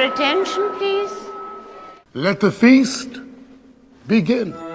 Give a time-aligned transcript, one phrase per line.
[0.00, 1.12] attention, please?
[2.14, 3.20] Let the feast
[4.06, 4.69] begin.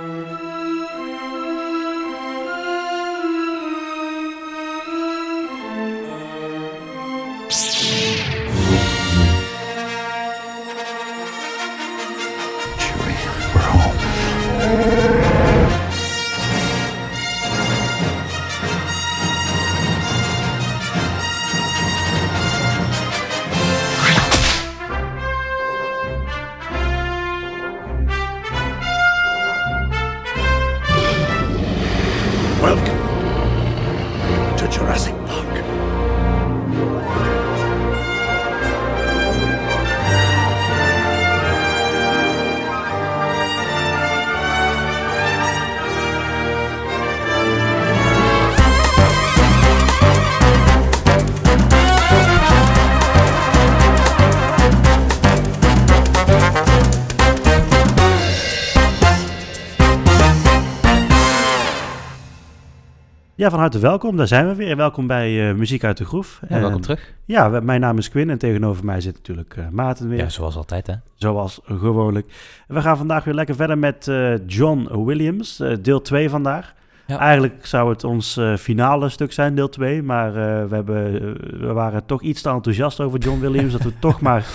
[63.46, 64.18] Ja, van harte welkom.
[64.18, 64.76] Daar zijn we weer.
[64.76, 66.40] Welkom bij eh, Muziek uit de Groef.
[66.50, 67.14] Ja, welkom En- terug.
[67.26, 70.18] Ja, mijn naam is Quinn en tegenover mij zit natuurlijk eh, Maarten weer.
[70.18, 70.94] Ja, zoals altijd, hè?
[71.16, 72.34] Zoals gewoonlijk.
[72.68, 76.74] We gaan vandaag weer lekker verder met eh, John Williams, deel 2 vandaag.
[77.08, 77.20] Ja.
[77.20, 80.04] Eigenlijk zou het ons finale stuk zijn, deel 2.
[80.04, 80.34] Maar
[80.70, 81.14] we, hebben,
[81.60, 83.72] we waren toch iets te enthousiast over John Williams.
[83.72, 84.46] dat we toch maar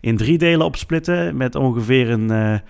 [0.00, 1.36] in drie delen opsplitten.
[1.36, 2.60] Met ongeveer een,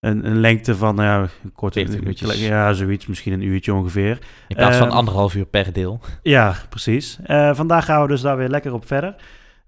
[0.00, 2.46] een, een lengte van nou ja, een korte 40 minuutjes.
[2.46, 3.06] Ja, zoiets.
[3.06, 4.18] Misschien een uurtje ongeveer.
[4.48, 6.00] In plaats van Ehm, anderhalf uur per deel.
[6.22, 7.18] Ja, precies.
[7.24, 9.14] Eh, vandaag gaan we dus daar weer lekker op verder.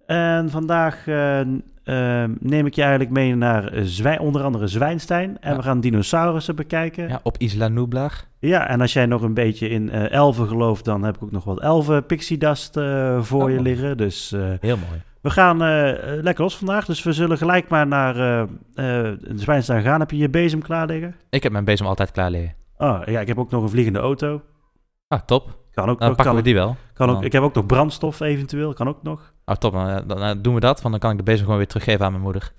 [0.06, 5.36] En vandaag eh, n- eh, neem ik je eigenlijk mee naar eh, onder andere Zwijnstein.
[5.40, 5.56] En Ja.
[5.56, 7.02] we gaan dinosaurussen bekijken.
[7.02, 7.08] Ja.
[7.08, 8.12] Ja, op Isla Nublar.
[8.40, 11.44] en als jij nog een beetje in eh, elfen gelooft, dan heb ik ook nog
[11.44, 13.50] wat elfen pixiedast eh voor Oh.
[13.50, 13.96] je liggen.
[13.96, 15.00] Dus Heel mooi.
[15.22, 16.84] We gaan eh, eh, lekker los vandaag.
[16.84, 20.00] Dus we zullen gelijk maar naar eh eh, Zwijnstein gaan.
[20.00, 21.14] Heb je je bezem klaar liggen?
[21.30, 22.54] Ik heb mijn bezem altijd klaar liggen.
[22.76, 24.42] Oh, ja, ik heb ook nog een vliegende auto.
[25.08, 25.58] Ah, top.
[25.72, 26.16] Kan ook Dan nog.
[26.16, 26.76] pakken Kan, we die wel.
[26.94, 28.72] kan ook, Dan- ik heb ook nog brandstof eventueel.
[28.72, 29.32] Kan ook nog.
[29.44, 29.72] Ah, top.
[29.72, 32.10] Dan, dan, doen we dat, want dan kan ik de bezem gewoon weer teruggeven aan
[32.12, 32.52] mijn moeder.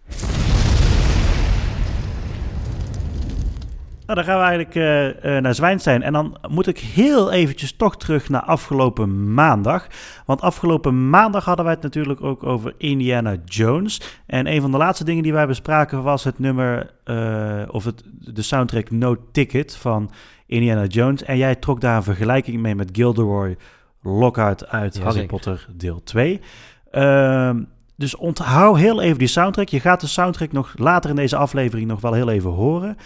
[4.09, 4.75] Nou, dan gaan we eigenlijk
[5.23, 6.01] eh, naar Zwijnstein.
[6.01, 9.87] En dan moet ik heel eventjes toch terug naar afgelopen maandag.
[10.25, 14.01] Want afgelopen maandag hadden wij het natuurlijk ook over Indiana Jones.
[14.25, 18.03] En een van de laatste dingen die wij bespraken was het nummer, eh, of het,
[18.19, 20.11] de soundtrack No Ticket van
[20.45, 21.23] Indiana Jones.
[21.23, 23.57] En jij trok daar een vergelijking mee met Gilderoy
[24.01, 25.29] Lockhart uit Ja, Harry zeker.
[25.29, 26.41] Potter deel 2.
[26.91, 27.63] Ehm,
[27.95, 29.69] dus onthoud heel even die soundtrack.
[29.69, 32.97] Je gaat de soundtrack nog later in deze aflevering nog wel heel even horen.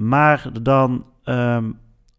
[0.00, 1.70] Maar dan ehm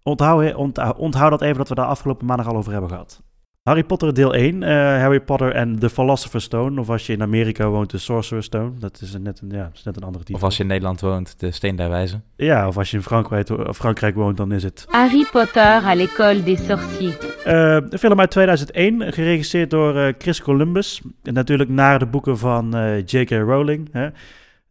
[0.03, 3.21] onthoud, onthoud, onthoud dat even dat we daar afgelopen maandag al over hebben gehad.
[3.63, 6.79] Harry Potter deel 1, eh, Harry Potter en The Philosopher's Stone.
[6.79, 8.71] Of als je in Amerika woont, de Sorcerer's Stone.
[8.79, 10.35] Dat is net een, ja, is net een andere titel.
[10.35, 12.23] Of als je in Nederland woont, de Steen der Wijzen.
[12.35, 14.85] Ja, of als je in Frankrijk, of Frankrijk woont, dan is het...
[14.89, 17.43] Harry Potter à l'école des sorciers.
[17.43, 21.01] Eh, een film uit 2001, geregisseerd door eh, Chris Columbus.
[21.23, 23.29] En natuurlijk naar de boeken van eh, J.K.
[23.29, 23.89] Rowling.
[23.91, 24.09] Hè,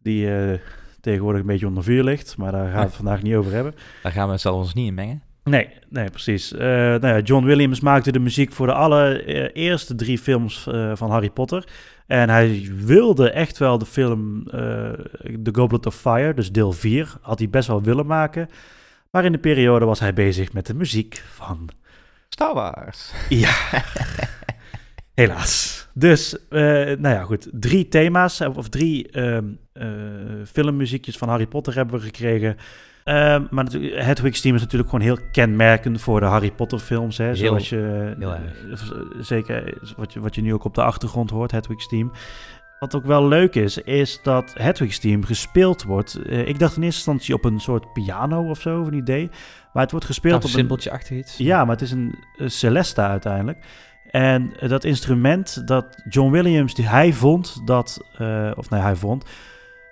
[0.01, 0.59] die eh,
[1.01, 2.37] tegenwoordig een beetje onder vuur ligt.
[2.37, 3.73] Maar daar gaan we het vandaag niet over hebben.
[4.03, 5.21] Daar gaan we zelfs niet in mengen.
[5.43, 6.53] Nee, nee, precies.
[6.53, 11.09] Eh, nou ja, John Williams maakte de muziek voor de allereerste drie films eh, van
[11.09, 11.67] Harry Potter.
[12.07, 14.59] En hij wilde echt wel de film eh,
[15.43, 18.49] The Goblet of Fire, dus deel 4, had hij best wel willen maken.
[19.11, 21.69] Maar in de periode was hij bezig met de muziek van
[22.29, 23.11] Star Wars.
[23.29, 23.53] ja.
[25.13, 25.87] Helaas.
[26.01, 26.61] Dus, eh,
[26.97, 27.47] nou ja, goed.
[27.51, 29.87] Drie thema's, eh, of drie ehm, eh,
[30.51, 32.57] filmmuziekjes van Harry Potter hebben we gekregen.
[33.03, 37.17] Ehm, maar natuurlijk, Hedwig's Team is natuurlijk gewoon heel kenmerkend voor de Harry Potter films.
[37.17, 38.35] Hè, Heel- zoals je, heel
[39.19, 42.11] zeker wat je, wat je nu ook op de achtergrond hoort, Hedwig's Team.
[42.79, 46.19] Wat ook wel leuk is, is dat Hedwig's Team gespeeld wordt.
[46.29, 49.29] ik dacht in eerste instantie op een soort piano of zo, of een idee.
[49.73, 50.59] Maar het wordt gespeeld Een op een...
[50.59, 51.37] simpeltje achter iets.
[51.37, 53.65] Ja, maar het is een, eh, Celesta uiteindelijk.
[54.11, 59.25] En dat instrument dat John Williams, die hij vond dat, eh, of nee, hij vond,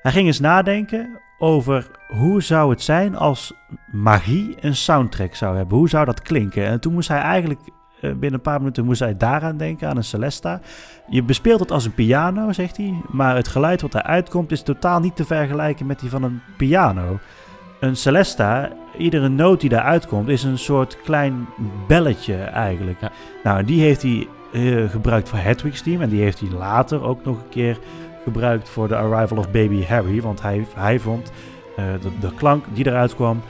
[0.02, 3.54] hij ging eens nadenken over hoe zou het zijn als
[3.92, 5.78] magie een soundtrack zou hebben.
[5.78, 6.66] Hoe zou dat klinken?
[6.66, 7.60] En toen moest hij eigenlijk,
[8.02, 10.62] eh, binnen een paar minuten moest hij daaraan denken, aan een Celesta.
[11.10, 14.62] Je bespeelt het als een piano, zegt hij, maar het geluid wat eruit komt is
[14.62, 17.20] totaal niet te vergelijken met die van een piano.
[17.80, 21.48] Een Celesta, iedere noot die daaruit komt, is een soort klein
[21.88, 23.02] belletje eigenlijk.
[23.02, 23.12] Ja.
[23.44, 26.02] Nou, die heeft hij eh, gebruikt voor Hedwig's team.
[26.02, 27.80] En die heeft hij later ook nog een keer
[28.24, 30.22] gebruikt voor de Arrival of Baby Harry.
[30.22, 31.32] Want hij, hij vond
[31.76, 33.42] eh, de, de klank die eruit kwam,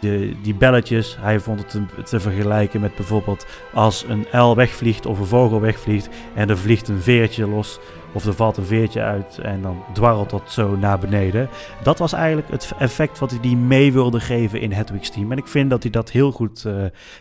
[0.00, 5.06] de, die belletjes, hij vond het te, te vergelijken met bijvoorbeeld als een uil wegvliegt
[5.06, 7.78] of een vogel wegvliegt en er vliegt een veertje los.
[8.12, 11.48] Of er valt een veertje uit en dan dwarrelt dat zo naar beneden.
[11.82, 15.32] Dat was eigenlijk het effect wat hij die mee wilde geven in Hedwig's team.
[15.32, 16.74] En ik vind dat hij dat heel goed eh,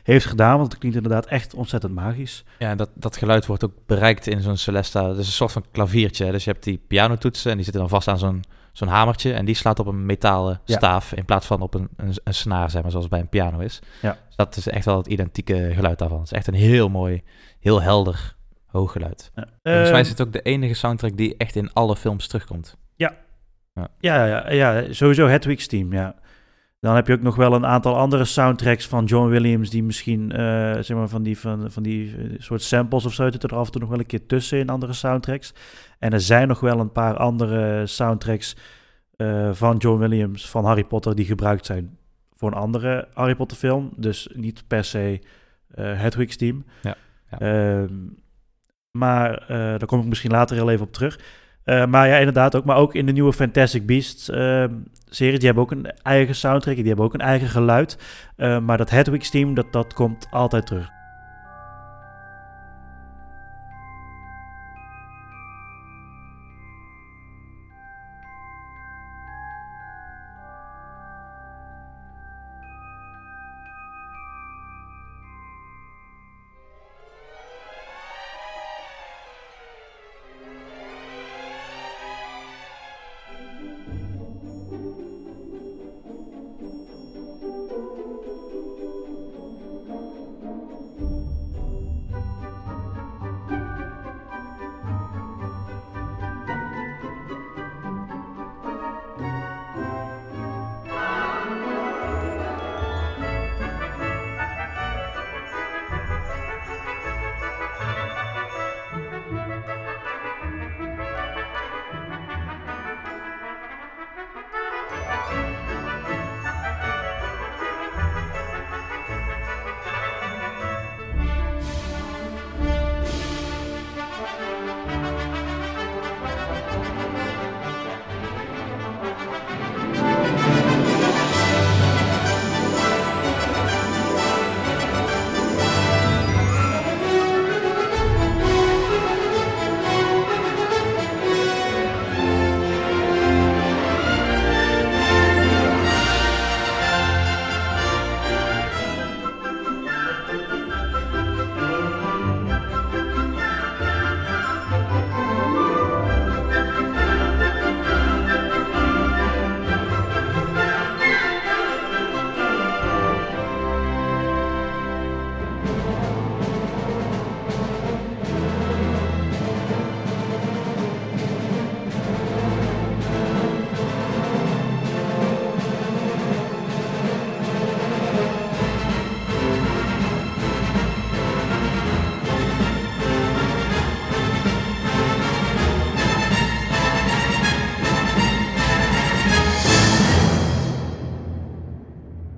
[0.03, 2.43] heeft gedaan, want het klinkt inderdaad echt ontzettend magisch.
[2.59, 5.01] Ja, dat, dat geluid wordt ook bereikt in zo'n Celesta.
[5.07, 6.31] Dat is een soort van klaviertje.
[6.31, 9.33] Dus je hebt die pianotoetsen en die zitten dan vast aan zo'n zo'n hamertje.
[9.33, 10.77] En die slaat op een metalen Ja.
[10.77, 13.59] staaf in plaats van op een, een, een snaar, zeg maar, zoals bij een piano
[13.59, 13.79] is.
[14.01, 14.17] Ja.
[14.27, 16.19] Dus dat is echt wel het identieke geluid daarvan.
[16.19, 17.23] Het is echt een heel mooi,
[17.59, 18.35] heel helder
[18.67, 19.31] hoog geluid.
[19.35, 19.47] Ja.
[19.63, 22.77] Volgens mij Ehm, is het ook de enige soundtrack die echt in alle films terugkomt.
[23.99, 26.15] Ja, ja, ja, sowieso Hedwig's team, ja.
[26.79, 29.69] Dan heb je ook nog wel een aantal andere soundtracks van John Williams...
[29.69, 33.31] die misschien, eh, zeg maar, van die, van, van die eh, soort samples of zo...
[33.31, 35.53] zitten er af en toe nog wel een keer tussen in andere soundtracks.
[35.99, 38.55] En er zijn nog wel een paar andere soundtracks
[39.15, 40.49] eh, van John Williams...
[40.49, 41.97] van Harry Potter die gebruikt zijn
[42.35, 43.93] voor een andere Harry Potter film.
[43.95, 45.21] Dus niet per se
[45.67, 46.65] eh Hedwig's team.
[46.81, 46.95] Ja,
[47.29, 47.37] ja.
[47.37, 47.93] Ehm,
[48.97, 51.19] maar eh, daar kom ik misschien later heel even op terug...
[51.67, 52.65] Eh, maar ja, inderdaad ook.
[52.65, 54.73] Maar ook in de nieuwe Fantastic Beasts ehm,
[55.09, 56.75] serie, die hebben ook een eigen soundtrack.
[56.75, 57.97] Die hebben ook een eigen geluid.
[58.35, 60.96] Eh, maar dat Hedwig's team, dat, dat komt altijd terug.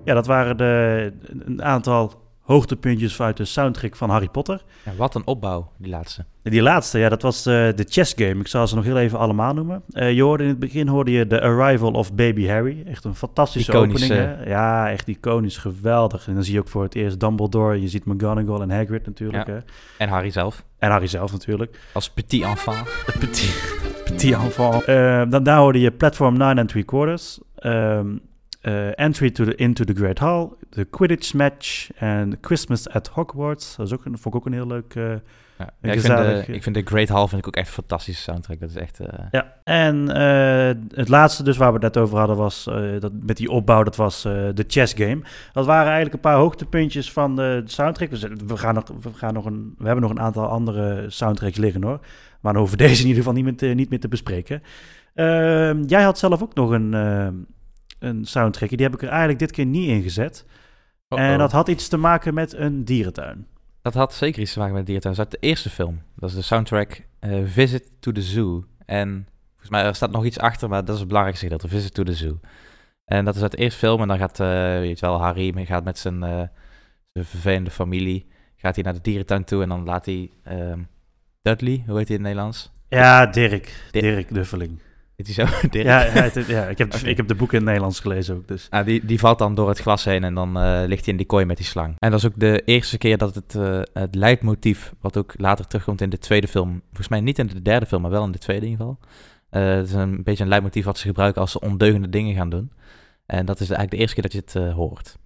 [0.10, 1.14] Ja, dat waren de,
[1.46, 4.64] een aantal hoogtepuntjes uit de soundtrack van Harry Potter.
[4.86, 6.26] Ja, wat een opbouw, die laatste.
[6.44, 8.40] Die laatste, ja, dat was eh, de chess game.
[8.40, 9.84] Ik zal ze nog heel even allemaal noemen.
[9.92, 12.84] Eh, je hoorde in het begin hoorde je The Arrival of Baby Harry.
[12.88, 14.08] Echt een fantastische opening.
[14.12, 14.44] Hè?
[14.44, 16.28] Ja, echt iconisch, geweldig.
[16.28, 17.82] En dan zie je ook voor het eerst Dumbledore.
[17.82, 19.48] Je ziet McGonagall en Hagrid natuurlijk.
[19.48, 19.54] Ja.
[19.54, 19.60] Hè?
[19.98, 21.80] En Harry zelf, En Harry zelf natuurlijk.
[21.94, 22.84] als petit enfant.
[23.20, 23.74] Petit,
[24.06, 24.84] petit enfant.
[24.84, 27.40] Eh, dan daar hoorde je Platform 9 and 3 quarters.
[27.56, 28.08] Ehm,
[28.62, 30.50] eh, entry to the, into the Great Hall.
[30.70, 31.90] De Quidditch match.
[31.96, 33.76] En Christmas at Hogwarts.
[33.76, 34.96] Dat is ook een, vond ik ook een heel leuk...
[34.96, 35.04] eh,
[35.58, 35.70] Ja.
[35.92, 38.60] Ik, vind de, ik vind de Great Hall vind ik ook echt een fantastische soundtrack.
[38.60, 39.00] Dat is echt...
[39.00, 43.00] eh, Ja, en eh, het laatste dus waar we het net over hadden was eh,
[43.00, 45.22] dat met die opbouw, dat was eh, de chess game.
[45.54, 48.10] Dat waren eigenlijk een paar hoogtepuntjes van de soundtrack.
[48.10, 51.58] Dus we, gaan nog, we, gaan nog een, we hebben nog een aantal andere soundtracks
[51.58, 52.00] liggen hoor.
[52.40, 54.64] Maar dan hoeven we deze in ieder geval niet meer te, niet meer te bespreken.
[55.16, 57.28] Ehm, jij had zelf ook nog een, eh,
[58.00, 58.70] een soundtrack.
[58.70, 60.46] Die heb ik er eigenlijk dit keer niet in gezet.
[61.08, 63.48] En dat had iets te maken met een dierentuin.
[63.82, 65.16] Dat had zeker iets te maken met dierentuin.
[65.16, 66.02] Dat is uit de eerste film.
[66.16, 68.66] Dat is de soundtrack eh, Visit to the Zoo.
[68.86, 71.68] En volgens mij er staat nog iets achter, maar dat is het belangrijkste gedeelte.
[71.68, 72.40] Visit to the Zoo.
[73.06, 74.02] En dat is uit de eerste film.
[74.02, 74.48] En dan gaat, eh
[74.80, 76.44] weet je wel, Harry gaat met zijn, eh,
[77.14, 78.28] zijn vervelende familie.
[78.56, 80.80] Gaat hij naar de dierentuin toe en dan laat hij ehm,
[81.42, 82.72] Dudley, hoe heet hij in het Nederlands?
[82.90, 83.84] Ja, Dirk.
[83.92, 84.04] Dirk.
[84.04, 84.80] Dirk Duffeling.
[85.26, 85.54] Is hij zo?
[85.70, 85.86] Dirk?
[85.86, 88.48] Ja, ja, het- ja ik, heb, ik heb de boeken in het Nederlands gelezen ook.
[88.48, 88.68] Dus.
[88.70, 91.18] Ah, die, die valt dan door het glas heen en dan eh, ligt hij in
[91.18, 91.96] die kooi met die slang.
[92.00, 95.68] En dat is ook de eerste keer dat het, eh, het leidmotief, wat ook later
[95.68, 98.32] terugkomt in de tweede film, volgens mij niet in de derde film, maar wel in
[98.32, 99.10] de tweede in ieder geval.
[99.50, 102.50] Eh, het is een beetje een leidmotief wat ze gebruiken als ze ondeugende dingen gaan
[102.50, 102.72] doen.
[103.26, 105.18] En dat is eigenlijk de eerste keer dat je het hoort.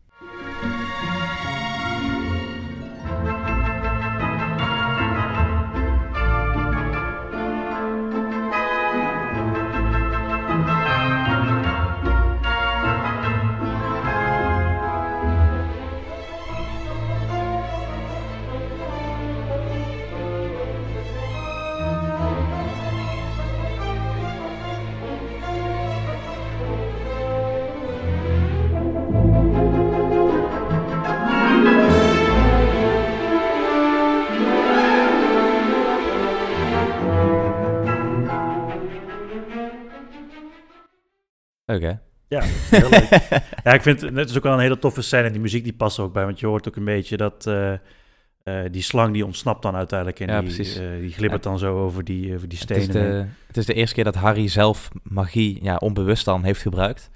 [42.75, 43.09] Heel leuk.
[43.63, 45.23] ja, ik vind het is ook wel een hele toffe scène.
[45.25, 46.25] En die muziek die past er ook bij.
[46.25, 50.19] Want je hoort ook een beetje dat eh, eh, die slang die ontsnapt dan uiteindelijk.
[50.19, 50.77] En Ja, die, precies.
[50.77, 52.81] eh, die glibbert dan zo over die, over die Het stenen.
[52.87, 56.61] is, de, het is de eerste keer dat Harry zelf magie ja, onbewust dan heeft
[56.61, 57.09] gebruikt.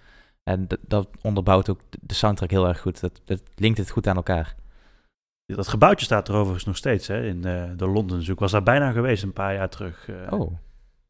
[0.43, 2.99] En dat onderbouwt ook de soundtrack heel erg goed.
[3.01, 4.55] Dat, dat linkt het goed aan elkaar.
[5.45, 8.33] Dat gebouwtje staat er overigens nog steeds hè, in eh, de Londen Zoo.
[8.33, 10.09] Ik was daar bijna geweest een paar jaar terug.
[10.29, 10.51] Oh,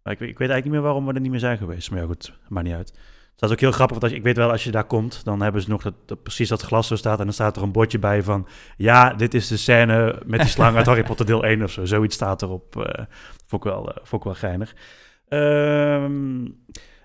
[0.03, 1.91] Maar ik, weet- ik weet eigenlijk niet meer waarom we er niet meer zijn geweest.
[1.91, 2.93] Maar ja, goed, maakt niet uit.
[3.37, 5.41] Dat is ook heel grappig, want als ik weet wel, als je daar komt, dan
[5.41, 7.19] hebben ze nog dat, dat precies dat glas zo staat.
[7.19, 10.49] En dan staat er een bordje bij van, ja, dit is de scène met die
[10.49, 11.85] slang uit Harry Potter deel 1 of zo.
[11.85, 12.75] Zoiets staat erop.
[12.75, 13.05] eh
[13.47, 14.75] vond, ik wel, vond ik wel geinig.
[15.27, 16.45] Ehm,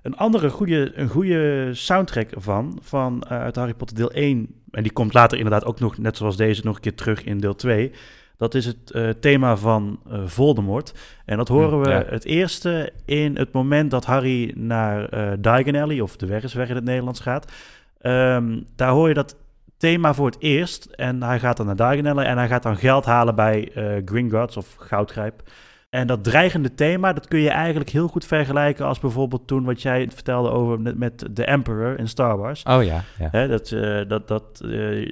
[0.03, 4.62] een andere goede, een goede soundtrack van, van eh, uit Harry Potter deel 1.
[4.71, 7.39] En die komt later inderdaad ook nog, net zoals deze, nog een keer terug in
[7.39, 7.93] deel 2.
[8.42, 10.94] Dat is het eh, thema van eh, Voldemort.
[11.25, 12.04] En dat horen Hm, we ja.
[12.06, 16.75] het eerste in het moment dat Harry naar eh Diagon Alley, of de Werrisweg in
[16.75, 17.52] het Nederlands gaat.
[18.00, 19.37] Ehm, daar hoor je dat
[19.76, 20.84] thema voor het eerst.
[20.84, 23.84] En hij gaat dan naar Diagon Alley en hij gaat dan geld halen bij eh
[24.04, 25.42] Gringotts of Goudgrijp.
[25.90, 29.82] En dat dreigende thema, dat kun je eigenlijk heel goed vergelijken als bijvoorbeeld toen wat
[29.82, 32.62] jij vertelde over met, de Emperor in Star Wars.
[32.62, 33.02] oh ja.
[33.32, 33.46] ja.
[33.46, 34.44] Dat, eh, dat, dat,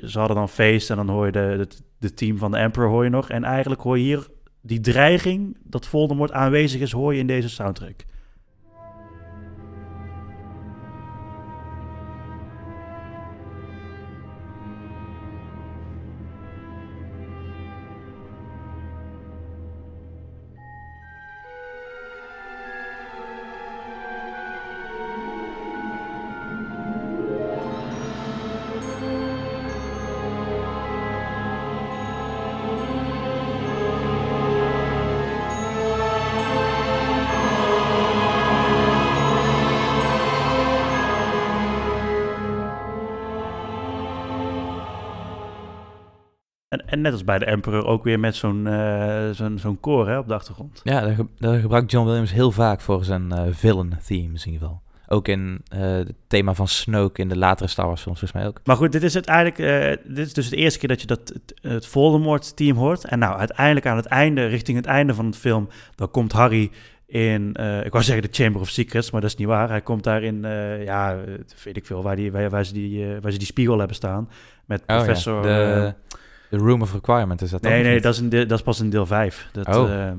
[0.05, 1.69] ze hadden dan feest en dan hoor je de, de,
[2.01, 3.31] de team van de Emperor hoor je nog.
[3.31, 4.29] En eigenlijk hoor je hier
[4.63, 8.05] die dreiging dat Voldemort aanwezig is, hoor je in deze soundtrack.
[47.01, 50.19] En, net als bij de Emperor ook weer met zo'n eh, zo'n zo'n koor hè,
[50.19, 50.81] op de achtergrond.
[50.85, 54.67] Ja, ge- dat gebruikt John Williams heel vaak voor zijn eh, villain themes in ieder
[54.67, 54.83] geval.
[55.09, 58.51] Ook in eh, het thema van Snoke in de latere Star Wars films volgens mij
[58.51, 58.61] ook.
[58.65, 59.57] Maar goed, dit is uiteindelijk,
[60.17, 63.05] dit is dus de eerste keer dat je dat, het, het Voldemort-team hoort.
[63.05, 66.71] En nou, uiteindelijk aan het einde, richting het einde van het film, dan komt Harry
[67.07, 67.49] in,
[67.85, 69.69] ik wou zeggen de Chamber of Secrets, maar dat is niet waar.
[69.69, 70.41] Hij komt daar in,
[70.85, 71.17] ja,
[71.65, 74.29] weet ik veel, waar, die, waar, waar, ze die, waar ze die spiegel hebben staan.
[74.65, 75.43] Met Oh ja, professor...
[75.43, 76.19] de, eh,
[76.51, 78.81] de Room of Requirement is dat nee, nee, dat is, in de- dat is pas
[78.81, 79.49] in deel 5.
[79.53, 79.93] Dat, Oh.
[80.07, 80.13] eh,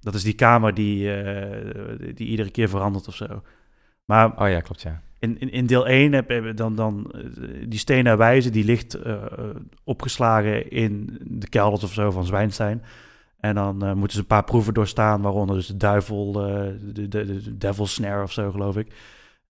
[0.00, 3.42] dat is die kamer die, eh, die iedere keer verandert of zo.
[4.04, 5.00] Maar Oh ja, klopt ja.
[5.18, 7.20] in, in, in deel 1 heb je dan, dan eh,
[7.68, 9.14] die stenen wijze, die ligt eh,
[9.84, 12.82] opgeslagen in de kelders of zo van Zwijnstein.
[13.40, 17.58] En dan moeten ze een paar proeven doorstaan, waaronder dus de duivel, de, de, de
[17.58, 18.92] devil snare of zo, geloof ik.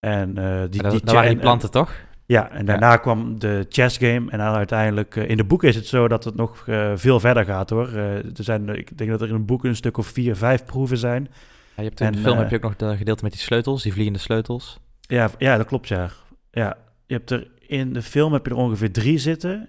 [0.01, 1.95] En eh, die, En dat, die, waren die en- planten toch?
[2.27, 4.31] Ja, en daarna kwam de chess game.
[4.31, 7.21] En dan uiteindelijk, eh, in de boeken is het zo dat het nog eh, veel
[7.21, 7.89] verder gaat hoor.
[7.89, 10.65] Eh, er zijn, ik denk dat er in een boek een stuk of vier, vijf
[10.65, 11.29] proeven zijn.
[11.77, 13.41] Ja, je hebt in En, de film heb je ook nog de gedeelte met die
[13.41, 14.81] sleutels, die vliegende sleutels.
[15.01, 16.11] Ja, ja dat klopt ja.
[16.51, 16.77] Ja,
[17.07, 19.69] je hebt er in de film heb je er ongeveer drie zitten.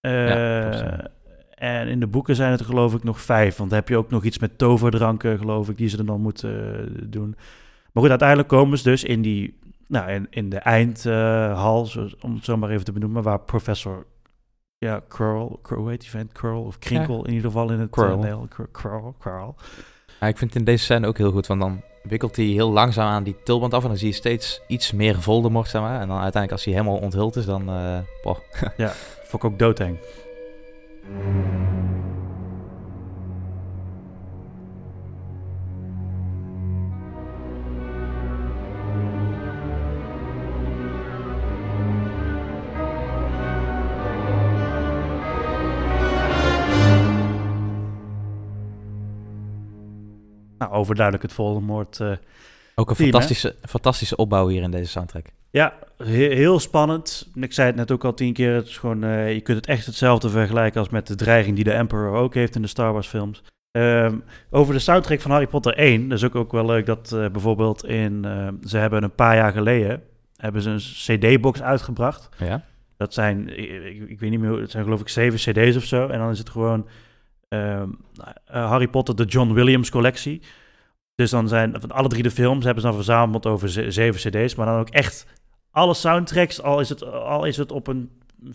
[0.00, 1.10] Ja, klopt, ja.
[1.50, 3.56] En in de boeken zijn het er geloof ik nog vijf.
[3.56, 6.20] Want dan heb je ook nog iets met toverdranken, geloof ik, die ze er dan
[6.20, 7.36] moeten doen.
[7.92, 9.58] Maar goed, uiteindelijk komen ze dus in die,
[9.88, 11.88] nou, in, in de eindhal,
[12.20, 14.06] om het zo maar even te benoemen, waar professor,
[14.78, 16.32] ja, Curl, Curl hoe heet die vent?
[16.32, 18.02] Curl of Krinkel in ieder geval in het eh,
[18.72, 19.54] Curl, Curl.
[20.20, 22.70] Ja, ik vind het in deze scène ook heel goed, want dan wikkelt hij heel
[22.70, 26.00] langzaam aan die tulband af en dan zie je steeds iets meer Voldemort, zeg maar.
[26.00, 27.68] En dan uiteindelijk als hij helemaal onthuld is, dan...
[27.68, 28.38] eh, boah.
[29.24, 29.98] Vond ik ook doodeng.
[50.58, 52.00] Nou, overduidelijk het Voldemort.
[52.00, 52.06] eh
[52.74, 53.12] Ook een Team, hè?
[53.12, 55.26] fantastische, fantastische opbouw hier in deze soundtrack.
[55.50, 57.28] ja, he- heel spannend.
[57.34, 58.54] Ik zei het net ook al tien keer.
[58.54, 61.64] Het is gewoon, eh, je kunt het echt hetzelfde vergelijken als met de dreiging die
[61.64, 63.42] de Emperor ook heeft in de Star Wars films.
[63.70, 64.16] Ehm,
[64.50, 66.08] over de soundtrack van Harry Potter 1.
[66.08, 68.24] Dat is ook, ook wel leuk dat eh, bijvoorbeeld in...
[68.64, 70.02] ze hebben een paar jaar geleden...
[70.36, 72.28] hebben ze een cd-box uitgebracht.
[72.38, 72.64] Ja?
[72.96, 73.58] Dat zijn,
[74.10, 76.06] ik, weet niet meer, hoe- het zijn geloof ik zeven cd's of zo.
[76.08, 76.86] En dan is het gewoon
[78.46, 80.42] Harry Potter, de John Williams collectie.
[81.14, 84.30] Dus dan zijn van alle drie de films hebben ze dan verzameld over ze- zeven
[84.30, 84.54] cd's.
[84.54, 85.26] Maar dan ook echt
[85.70, 88.10] alle soundtracks, al is het, al is het op een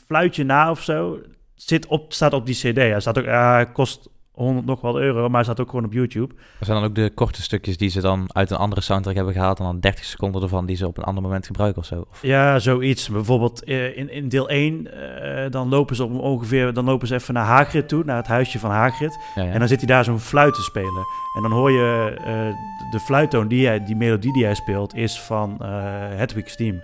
[0.05, 1.19] fluitje na of zo,
[1.55, 2.75] zit op, staat op die cd.
[2.75, 5.93] Hij staat ook, hij kost 100 nog wel euro, maar hij staat ook gewoon op
[5.93, 6.33] YouTube.
[6.59, 9.33] Er zijn dan ook de korte stukjes die ze dan uit een andere soundtrack hebben
[9.33, 9.59] gehaald.
[9.59, 12.05] En dan 30 seconden ervan die ze op een ander moment gebruiken of zo.
[12.11, 13.09] Of, Ja, zoiets.
[13.09, 17.13] Bijvoorbeeld eh, in, in deel 1, eh, dan lopen ze op ongeveer, dan lopen ze
[17.13, 19.17] even naar Hagrid toe, naar het huisje van Hagrid.
[19.35, 19.51] ja, ja.
[19.51, 21.05] En dan zit hij daar zo'n fluit te spelen.
[21.35, 25.19] En dan hoor je eh, de fluittoon, die, hij, die melodie die hij speelt, is
[25.21, 25.69] van eh
[26.15, 26.81] Hedwig's Team.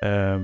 [0.00, 0.42] Ehm,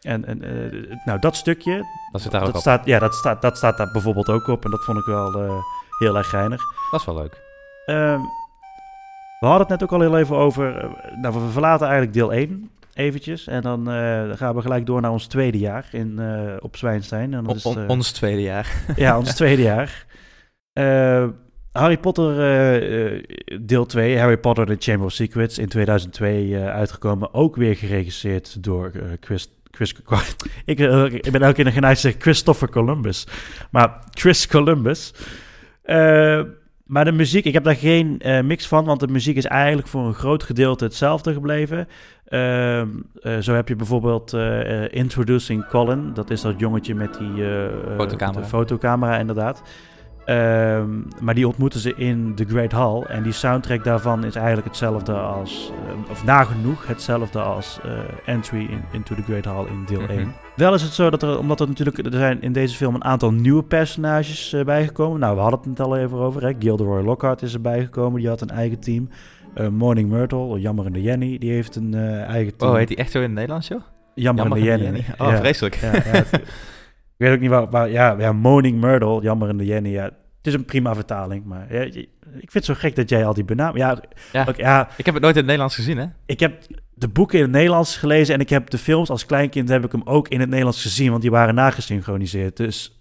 [0.00, 2.60] en en eh, nou, dat stukje, dat zit daar ook dat op.
[2.60, 4.64] staat, ja, dat, staat, dat staat daar bijvoorbeeld ook op.
[4.64, 5.52] En dat vond ik wel eh,
[5.98, 6.62] heel erg geinig.
[6.90, 7.40] Dat is wel leuk.
[7.86, 8.20] Ehm,
[9.40, 10.76] we hadden het net ook al heel even over.
[10.76, 10.90] eh,
[11.22, 13.46] nou, we verlaten eigenlijk deel 1 eventjes.
[13.46, 17.34] En dan eh, gaan we gelijk door naar ons tweede jaar in, eh, op Zwijnstein.
[17.34, 18.82] En dat is, on- ons tweede jaar.
[18.96, 20.06] ja, ons tweede jaar.
[20.72, 21.26] Eh,
[21.72, 22.34] Harry Potter
[23.66, 27.34] deel 2, Harry Potter The Chamber of Secrets, in 2002 eh, uitgekomen.
[27.34, 29.48] Ook weer geregisseerd door eh, Chris...
[29.70, 29.94] Chris
[30.64, 33.26] ik, eh, ik ben elke keer geneigd te zeggen Christopher Columbus.
[33.70, 35.12] Maar Chris Columbus.
[35.82, 36.40] Eh,
[36.86, 39.88] maar de muziek, ik heb daar geen eh, mix van, want de muziek is eigenlijk
[39.88, 41.88] voor een groot gedeelte hetzelfde gebleven.
[42.24, 42.88] Ehm,
[43.22, 44.32] eh, zo heb je bijvoorbeeld
[44.90, 46.10] Introducing Colin.
[46.14, 47.44] Dat is dat jongetje met die
[48.46, 49.62] fotocamera, inderdaad.
[50.24, 50.88] Ehm,
[51.20, 53.02] maar die ontmoeten ze in The Great Hall.
[53.02, 55.72] En die soundtrack daarvan is eigenlijk hetzelfde als,
[56.04, 57.90] eh, of nagenoeg hetzelfde als eh,
[58.34, 60.10] Entry in, into the Great Hall in deel Mhm.
[60.10, 60.32] 1.
[60.56, 63.04] Wel is het zo dat er, omdat er natuurlijk, er zijn in deze film een
[63.04, 65.20] aantal nieuwe personages eh, bijgekomen.
[65.20, 66.42] Nou, we hadden het net al even over.
[66.46, 66.52] Hè?
[66.58, 69.08] Gilderoy Lockhart is erbij gekomen, die had een eigen team.
[69.54, 72.70] Eh, Morning Myrtle, Jammerende Jenny, die heeft een eigen team.
[72.70, 73.80] Oh, heet die echt zo in het Nederlands, joh?
[74.14, 75.04] Jammerende Jammer Jenny.
[75.18, 75.36] Oh, Ja.
[75.36, 75.74] vreselijk.
[75.74, 76.24] Ja, ja,
[77.20, 80.04] ik weet ook niet waar, waar ja, ja, Moaning Myrtle, Jammerende Jenny, ja.
[80.04, 83.34] Het is een prima vertaling, maar ja, ik vind het zo gek dat jij al
[83.34, 83.76] die benaam...
[83.76, 84.02] Ja,
[84.32, 84.44] Ja.
[84.48, 86.06] ook- ja, Ik heb het nooit in het Nederlands gezien, hè?
[86.26, 86.62] ik heb
[86.94, 89.92] de boeken in het Nederlands gelezen en ik heb de films als kleinkind heb ik
[89.92, 92.56] hem ook in het Nederlands gezien, want die waren nagesynchroniseerd.
[92.56, 92.94] Dus,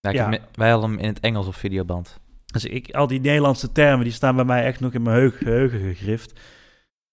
[0.00, 0.22] Ja, ik Ja.
[0.30, 2.20] heb me- wij hadden hem in het Engels op videoband.
[2.46, 5.38] dus ik, al die Nederlandse termen, die staan bij mij echt nog in mijn heug-
[5.38, 6.40] geheugen gegrift.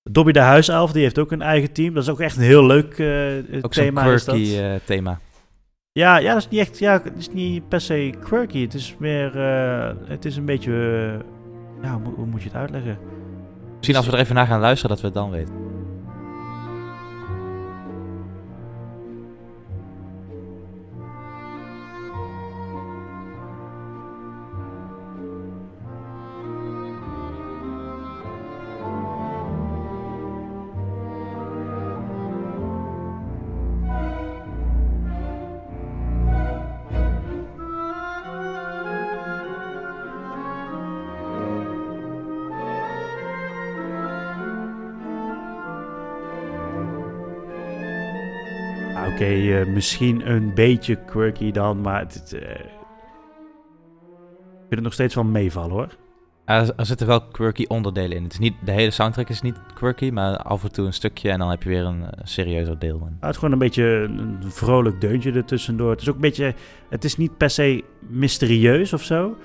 [0.03, 1.93] Dobby de Huiself, die heeft ook een eigen team.
[1.93, 4.05] Dat is ook echt een heel leuk eh, Ook zo'n thema.
[4.05, 4.35] is dat.
[4.35, 5.19] quirky eh, thema.
[5.99, 6.79] Ja, ja, dat is niet echt.
[6.79, 8.61] Ja, het is niet per se quirky.
[8.61, 9.39] Het is meer.
[9.39, 10.71] eh, het is een beetje.
[10.71, 12.97] eh, ja, hoe, moet- hoe moet je het uitleggen?
[13.75, 15.53] Misschien als we er even naar gaan luisteren, dat we het dan weten.
[49.55, 52.49] Eh, misschien een beetje quirky dan, maar het, het, eh,
[54.49, 55.95] ik vind het nog steeds wel meevallen hoor.
[56.45, 58.23] Er, er zitten wel quirky onderdelen in.
[58.23, 61.29] Het is niet, de hele soundtrack is niet quirky, maar af en toe een stukje
[61.29, 63.09] en dan heb je weer een, serieuzer deel.
[63.19, 65.91] Het is gewoon een beetje een, vrolijk deuntje ertussendoor.
[65.91, 66.53] Het is ook een beetje.
[66.89, 69.37] Het is niet per se mysterieus of zo.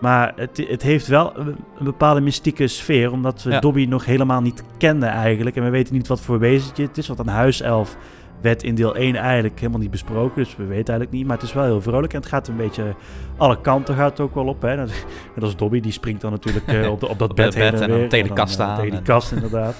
[0.00, 3.12] Maar het, het heeft wel een, bepaalde mystieke sfeer.
[3.12, 3.60] Omdat we Ja.
[3.60, 5.56] Dobby nog helemaal niet kenden eigenlijk.
[5.56, 7.06] En we weten niet wat voor wezentje het is.
[7.06, 7.96] Want een huiself
[8.40, 10.42] werd in deel 1 eigenlijk helemaal niet besproken.
[10.42, 11.26] Dus we weten eigenlijk niet.
[11.26, 12.12] Maar het is wel heel vrolijk.
[12.12, 12.94] En het gaat een beetje
[13.36, 14.62] alle kanten gaat het ook wel op.
[14.62, 14.76] Hè.
[14.76, 14.90] Dat,
[15.34, 15.80] en dat is Dobby.
[15.80, 18.08] Die springt dan natuurlijk eh, op, de, op dat Op bed heen en en weer.
[18.08, 19.74] tegen de kast eh, aan Tegen die kast inderdaad.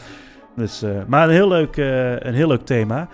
[0.59, 3.09] Dus, eh, maar een heel leuk, eh, een heel leuk thema.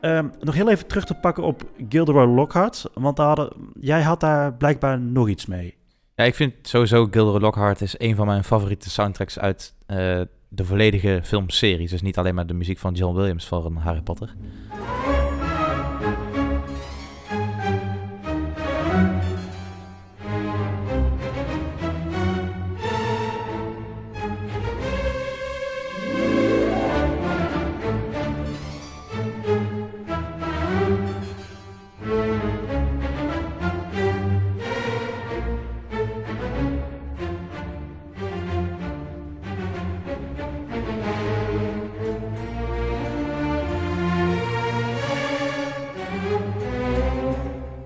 [0.00, 2.84] Ehm, nog heel even terug te pakken op Gilderoy Lockhart.
[2.94, 5.76] Want daar hadden, jij had daar blijkbaar nog iets mee.
[6.14, 9.74] Ja, ik vind sowieso Gilderoy Lockhart is een van mijn favoriete soundtracks uit
[10.54, 11.90] de volledige filmseries.
[11.90, 14.34] Dus niet alleen maar de muziek van John Williams voor een Harry Potter.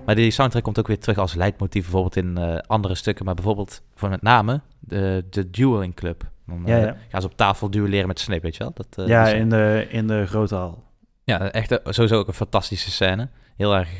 [0.09, 3.25] Maar die soundtrack komt ook weer terug als leidmotief bijvoorbeeld in eh, andere stukken.
[3.25, 6.23] Maar bijvoorbeeld voor met name de, de Dueling Club.
[6.47, 6.95] Dan Ja, eh, ja.
[7.09, 8.71] gaan ze op tafel duelleren met Snape, weet je wel?
[8.73, 10.83] Dat, eh, ja, dat is- in de, in de grote hal.
[11.23, 13.29] ja, echt sowieso ook een fantastische scène.
[13.55, 13.97] Heel erg,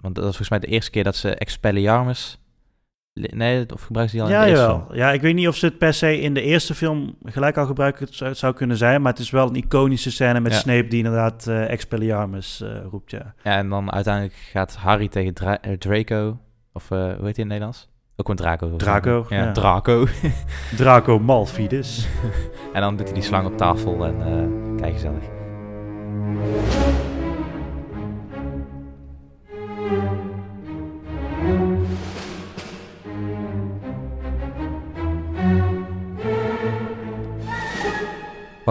[0.00, 2.38] want dat was volgens mij de eerste keer dat ze Expelliarmus...
[3.20, 4.84] Nee, of gebruiken ze die al in Ja, de eerste jawel.
[4.86, 4.98] film?
[4.98, 7.66] Ja, ik weet niet of ze het per se in de eerste film gelijk al
[7.66, 10.58] gebruiken zou, zou kunnen zijn, maar het is wel een iconische scène met Ja.
[10.58, 13.34] Snape die inderdaad eh Expelliarmus eh, roept, ja.
[13.42, 16.38] Ja, en dan uiteindelijk gaat Harry tegen Dra- eh, Draco,
[16.72, 17.88] of hoe heet hij in het Nederlands?
[18.16, 18.76] Ook een Draco.
[18.76, 19.52] Draco, Ja, ja.
[19.52, 20.06] Draco.
[20.76, 22.08] Draco Malfidus.
[22.74, 25.24] en dan doet hij die slang op tafel en kijk gezellig.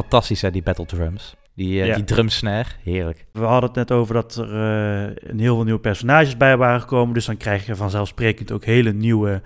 [0.01, 1.36] Fantastisch hè, die battle drums.
[1.55, 1.95] Die, Ja.
[1.95, 3.25] die drum snare, heerlijk.
[3.31, 6.81] We hadden het net over dat er eh, een heel veel nieuwe personages bij waren
[6.81, 7.13] gekomen.
[7.13, 9.41] Dus dan krijg je vanzelfsprekend ook hele nieuwe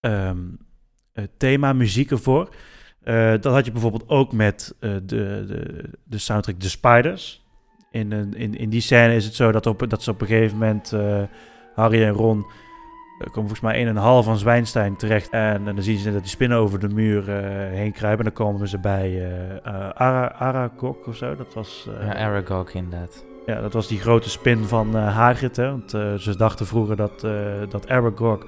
[0.00, 0.38] ehm
[1.12, 2.48] eh, thema-muziek ervoor.
[3.02, 7.46] Eh, dat had je bijvoorbeeld ook met eh, de, de, de soundtrack The Spiders.
[7.90, 10.26] In, een- in, in die scène is het zo dat, op, dat ze op een
[10.26, 11.22] gegeven moment eh,
[11.74, 12.44] Harry en Ron
[13.18, 15.30] eh, komen volgens mij in een hal van Zwijnstein terecht.
[15.30, 17.44] En, dan zien ze dat die spinnen over de muur eh,
[17.76, 18.24] heen kruipen.
[18.26, 19.30] En dan komen ze bij
[19.62, 21.36] eh, Ara, Aragog of zo.
[21.36, 21.88] Dat was...
[22.00, 23.24] eh, Ja, Aragog inderdaad.
[23.46, 25.56] ja, dat was die grote spin van Hagrid.
[25.56, 25.70] Hè?
[25.70, 27.20] Want ze dachten vroeger dat,
[27.68, 28.46] dat Aragog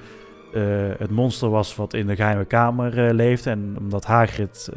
[0.98, 3.50] het monster was wat in de geheime kamer leefde.
[3.50, 4.70] En omdat Hagrid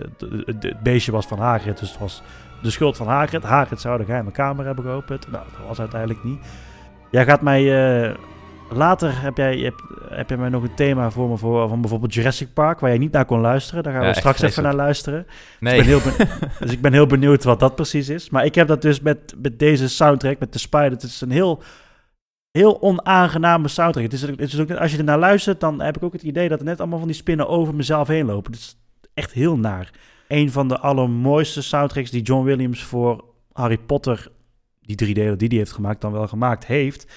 [0.46, 2.22] het beestje was van Hagrid, dus het was
[2.62, 3.44] de schuld van Hagrid.
[3.44, 5.32] Hagrid zou de geheime kamer hebben geopend.
[5.32, 6.40] Nou, dat was uiteindelijk niet.
[7.12, 7.62] Jij gaat mij...
[8.70, 12.14] later heb jij, heb, heb jij mij nog een thema voor me voor, van bijvoorbeeld
[12.14, 13.84] Jurassic Park, waar jij niet naar kon luisteren.
[13.84, 15.28] Daar gaan we straks even naar luisteren.
[15.60, 15.80] Nee.
[15.80, 16.28] ik ben heel
[16.60, 18.30] Dus ik ben heel benieuwd wat dat precies is.
[18.30, 20.92] Maar ik heb dat dus met, met deze soundtrack, met de Spider.
[20.92, 21.62] Het is een heel,
[22.52, 24.04] heel onaangename soundtrack.
[24.04, 26.50] Het is, het is ook, als je ernaar luistert, dan heb ik ook het idee
[26.50, 28.52] dat er net allemaal van die spinnen over mezelf heen lopen.
[28.52, 28.78] Het is
[29.14, 29.92] echt heel naar.
[30.28, 34.28] Een van de allermooiste soundtracks die John Williams voor Harry Potter,
[34.82, 37.08] die drie delen die hij heeft gemaakt, dan wel gemaakt heeft.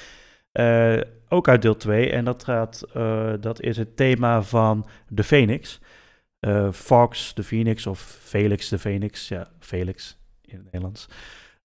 [0.53, 0.97] Eh,
[1.29, 2.11] ook uit deel 2.
[2.11, 5.81] En dat, gaat, eh, dat is het thema van de Phoenix.
[6.41, 9.29] Eh, Fox de Phoenix of Felix de Phoenix.
[9.29, 11.07] Ja, Felix in het Nederlands.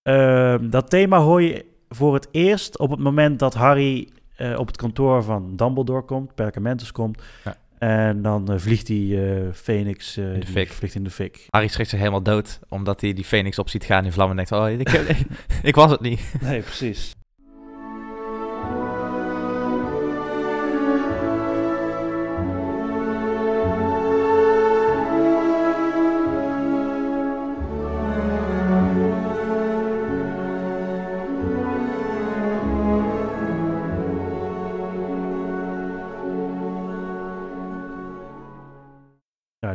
[0.04, 4.68] Ehm, dat thema hoor je voor het eerst op het moment dat Harry eh, op
[4.68, 7.22] het kantoor van Dumbledore komt, Perkamentus komt.
[7.44, 7.58] Ja.
[7.78, 10.70] En dan vliegt die eh, Phoenix In de fik.
[10.72, 11.46] vliegt in de fik.
[11.50, 14.46] Harry schrikt zich helemaal dood, omdat hij die Phoenix op ziet gaan in vlammen en
[14.46, 15.18] denkt, oh, ik,
[15.70, 16.34] ik was het niet.
[16.42, 17.14] Nee, precies.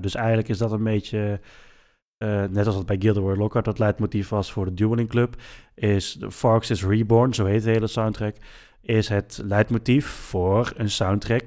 [0.07, 1.41] Dus eigenlijk is dat een beetje,
[2.19, 5.35] eh, net als het bij Guild Wars Lockhart dat leidmotief was voor de Dueling Club,
[5.75, 8.37] is Fox is Reborn, zo heet de hele soundtrack,
[8.81, 11.43] is het leidmotief voor een soundtrack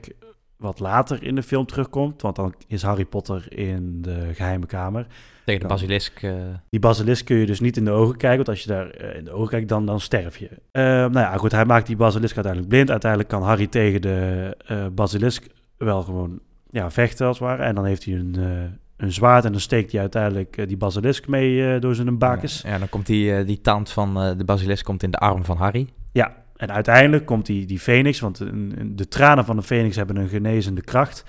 [0.58, 5.08] wat later in de film terugkomt, want dan is Harry Potter in de geheime kamer.
[5.46, 6.24] Tegen de Dan- basilisk.
[6.24, 6.34] eh,
[6.70, 9.18] Die basilisk kun je dus niet in de ogen kijken, want als je daar eh,
[9.18, 10.50] in de ogen kijkt, dan, dan sterf je.
[10.72, 12.90] Eh, nou ja, goed, hij maakt die basilisk uiteindelijk blind.
[12.92, 16.40] Uiteindelijk kan Harry tegen de basilisk wel gewoon
[16.70, 17.64] ja, vechten als het ware.
[17.64, 20.78] En dan heeft hij een, eh, een zwaard en dan steekt hij uiteindelijk eh, die
[20.78, 22.62] basilisk mee eh, door zijn bakens.
[22.62, 25.88] Ja, dan komt die, die tand van de basilisk komt in de arm van Harry.
[26.12, 28.38] Ja, en uiteindelijk komt die, die Phoenix, want
[28.86, 31.24] de tranen van de Phoenix hebben een genezende kracht.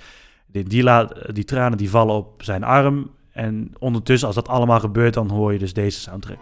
[0.47, 3.11] Die, die, laat, die tranen die vallen op zijn arm.
[3.31, 6.39] En ondertussen, als dat allemaal gebeurt, dan hoor je dus deze soundtrack.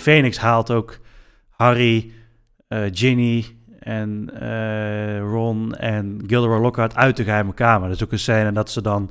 [0.00, 0.98] Phoenix haalt ook
[1.50, 2.12] Harry,
[2.68, 3.44] eh, Ginny
[3.78, 7.88] en eh, Ron en Gilderoy Lockhart uit de geheime kamer.
[7.88, 9.10] Dat is ook een scène dat ze dan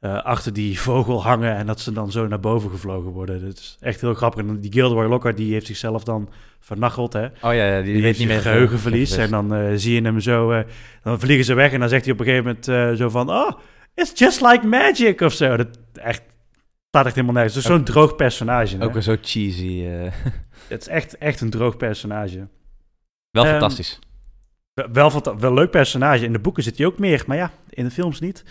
[0.00, 3.44] eh, achter die vogel hangen en dat ze dan zo naar boven gevlogen worden.
[3.44, 4.40] Dat is echt heel grappig.
[4.40, 6.28] En die Gilderoy Lockhart die heeft zichzelf dan
[6.60, 7.24] vernacheld, hè.
[7.24, 9.16] Oh ja, ja die, Die, heeft niet meer geheugenverlies.
[9.16, 10.64] En dan zie je hem zo,
[11.02, 13.50] dan vliegen ze weg en dan zegt hij op een gegeven moment zo van, oh,
[13.94, 15.56] it's just like magic of zo.
[15.56, 16.22] Dat echt,
[16.98, 17.54] staat echt helemaal nergens.
[17.54, 18.80] Dus zo'n droog personage.
[18.80, 19.84] Ook weer zo cheesy.
[19.86, 20.12] eh.
[20.68, 22.48] Het is echt, echt een droog personage.
[23.30, 23.98] Wel Ehm, fantastisch.
[24.92, 26.24] Wel, wel, leuk personage.
[26.24, 28.44] In de boeken zit hij ook meer, maar ja, in de films niet.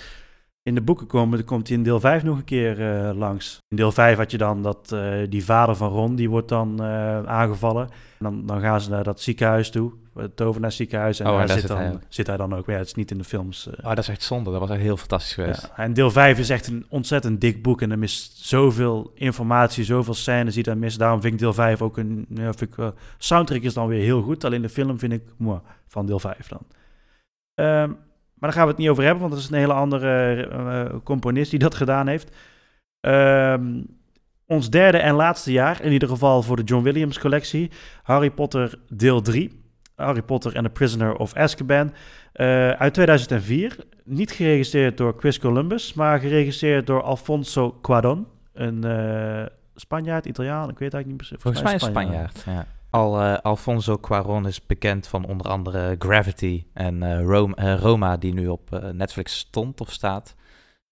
[0.64, 3.60] In de boeken komen, komt hij in deel 5 nog een keer eh, langs.
[3.68, 6.82] In deel 5 had je dan dat eh, die vader van Ron, die wordt dan
[7.28, 7.84] aangevallen.
[7.90, 11.19] En dan, dan gaan ze naar dat ziekenhuis toe, het tovenaarsziekenhuis.
[11.19, 12.65] En Oh, en daar, daar zit, dan, hij zit hij dan ook.
[12.65, 13.67] Maar ja, het is niet in de films.
[13.67, 13.73] eh.
[13.77, 14.51] Oh, dat is echt zonde.
[14.51, 15.62] Dat was echt heel fantastisch geweest.
[15.62, 17.82] Ja, en deel 5 is echt een ontzettend dik boek.
[17.82, 20.99] En er mist zoveel informatie, zoveel scènes die daar missen.
[20.99, 22.25] Daarom vind ik deel 5 ook een...
[22.30, 24.43] Ja, vind ik, soundtrack is dan weer heel goed.
[24.43, 26.62] Alleen de film vind ik moi, van deel 5 dan.
[27.53, 30.36] Ehm, maar daar gaan we het niet over hebben, want dat is een hele andere
[30.47, 32.36] eh, componist die dat gedaan heeft.
[32.99, 33.82] Ehm,
[34.45, 37.71] ons derde en laatste jaar, in ieder geval voor de John Williams collectie.
[38.03, 39.65] Harry Potter deel 3.
[39.98, 41.94] Harry Potter and the Prisoner of Azkaban.
[42.34, 43.78] Eh, uit 2004.
[44.04, 48.28] Niet geregisseerd door Chris Columbus, maar geregisseerd door Alfonso Cuarón.
[48.54, 51.38] Een eh, Spanjaard, Italiaan, ik weet eigenlijk niet precies.
[51.42, 52.44] Volgens mij een Spanjaard.
[52.46, 52.66] Ja.
[52.90, 58.34] Al, eh, Alfonso Cuarón is bekend van onder andere Gravity en eh, Rome- Roma, die
[58.34, 60.36] nu op eh, Netflix stond of staat.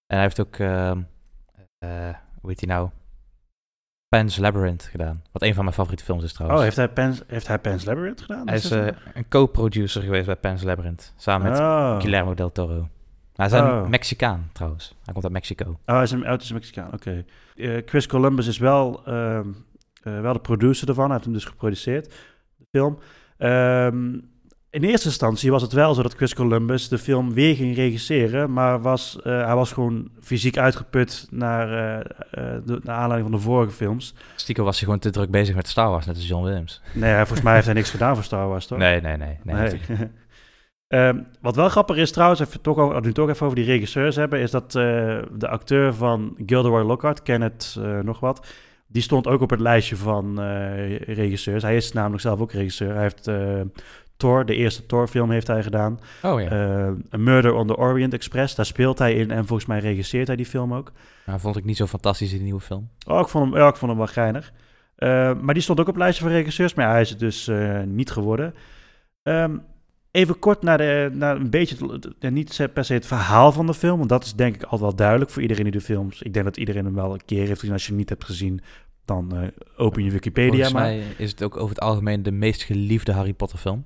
[0.06, 1.00] En hij heeft ook, ehm,
[1.78, 1.90] eh,
[2.40, 2.88] hoe heet hij nou?
[4.16, 5.22] Pan's Labyrinth gedaan.
[5.32, 6.60] Wat een van mijn favoriete films is trouwens.
[6.60, 8.48] Oh, heeft hij, Pan's, heeft hij Pan's Labyrinth gedaan?
[8.48, 11.12] hij is eh, een co-producer geweest bij Pan's Labyrinth.
[11.16, 12.00] Samen met oh.
[12.00, 12.88] Guillermo del Toro.
[13.34, 13.86] Hij is een Oh.
[13.86, 14.94] Mexicaan trouwens.
[15.04, 15.64] Hij komt uit Mexico.
[15.70, 17.24] Oh, hij is een, oh, is een Mexicaan, oké.
[17.56, 19.48] Eh, Chris Columbus is wel, ehm,
[20.02, 21.04] eh, wel de producer ervan.
[21.04, 22.14] Hij heeft hem dus geproduceerd,
[22.56, 22.98] de film.
[23.38, 24.18] Ehm,
[24.76, 28.52] in eerste instantie was het wel zo dat Chris Columbus de film weer ging regisseren,
[28.52, 31.98] maar was, eh, hij was gewoon fysiek uitgeput naar, eh,
[32.30, 34.14] eh, de, naar aanleiding van de vorige films.
[34.34, 36.82] Stiekem was hij gewoon te druk bezig met Star Wars, net als John Williams.
[36.92, 38.78] Nee, volgens mij heeft hij niks gedaan voor Star Wars, toch?
[38.78, 39.38] Nee, nee, nee.
[39.42, 39.80] nee.
[40.86, 44.16] Ehm, wat wel grappig is trouwens, even toch, al- nu toch even over die regisseurs
[44.16, 48.46] hebben, is dat de acteur van Gilderoy Lockhart, Kenneth nog wat,
[48.86, 50.40] die stond ook op het lijstje van
[51.06, 51.62] regisseurs.
[51.62, 52.92] Hij is namelijk zelf ook regisseur.
[52.92, 53.30] Hij heeft
[54.16, 55.98] Thor, de eerste Thor-film heeft hij gedaan.
[56.22, 56.86] Oh ja.
[57.14, 60.36] A Murder on the Orient Express, daar speelt hij in en volgens mij regisseert hij
[60.36, 60.92] die film ook.
[61.26, 62.88] Nou, vond ik niet zo fantastisch in die nieuwe film.
[63.06, 64.52] Oh, ik vond hem, ja, ik vond hem wel geinig.
[64.96, 67.48] Eh, maar die stond ook op het lijstje van regisseurs, maar hij is het dus
[67.48, 68.54] eh, niet geworden.
[69.22, 69.56] Ehm,
[70.10, 73.98] even kort naar, de, naar een beetje, niet per se het verhaal van de film,
[73.98, 76.22] want dat is denk ik altijd wel duidelijk voor iedereen die de films...
[76.22, 77.72] Ik denk dat iedereen hem wel een keer heeft gezien.
[77.72, 78.60] Als je hem niet hebt gezien,
[79.04, 80.82] dan open je Wikipedia Volgens maar.
[80.82, 83.84] mij is het ook over het algemeen de meest geliefde Harry Potter film.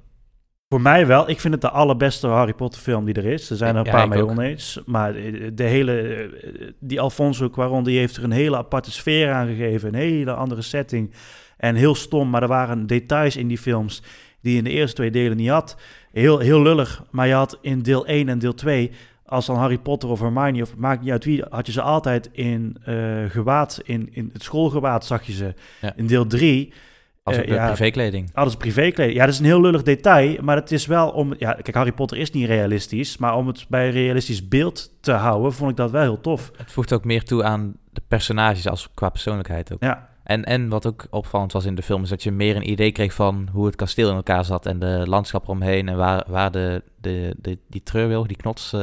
[0.73, 1.31] Voor mij wel.
[1.31, 3.51] Ik vind het de allerbeste Harry Potter film die er is.
[3.51, 4.81] Er zijn er een Ja, paar mee oneens.
[4.87, 5.13] Maar
[5.55, 9.89] de hele, die Alfonso Cuarón, die heeft er een hele aparte sfeer aan gegeven.
[9.89, 11.11] Een hele andere setting.
[11.57, 14.03] En heel stom, maar er waren details in die films
[14.41, 15.77] die je in de eerste twee delen niet had.
[16.13, 18.91] Heel, heel lullig, maar je had in deel 1 en deel 2...
[19.25, 22.29] Als dan Harry Potter of Hermione, of maakt niet uit wie, had je ze altijd
[22.33, 22.95] in eh,
[23.29, 25.55] gewaad, in, in het schoolgewaad zag je ze.
[25.81, 25.93] Ja.
[25.97, 26.73] In deel 3
[27.23, 27.67] Als de ja.
[27.67, 28.31] privékleding.
[28.35, 29.17] alles privékleding.
[29.17, 31.35] Ja, dat is een heel lullig detail, maar het is wel om...
[31.39, 35.13] Ja, kijk, Harry Potter is niet realistisch, maar om het bij een realistisch beeld te
[35.13, 36.51] houden, vond ik dat wel heel tof.
[36.57, 39.83] Het voegt ook meer toe aan de personages als qua persoonlijkheid ook.
[39.83, 42.71] Ja, En, en wat ook opvallend was in de film is dat je meer een
[42.71, 46.25] idee kreeg van hoe het kasteel in elkaar zat en de landschap eromheen en waar,
[46.29, 48.81] waar de, de, de, die treurwilg, die knots, eh,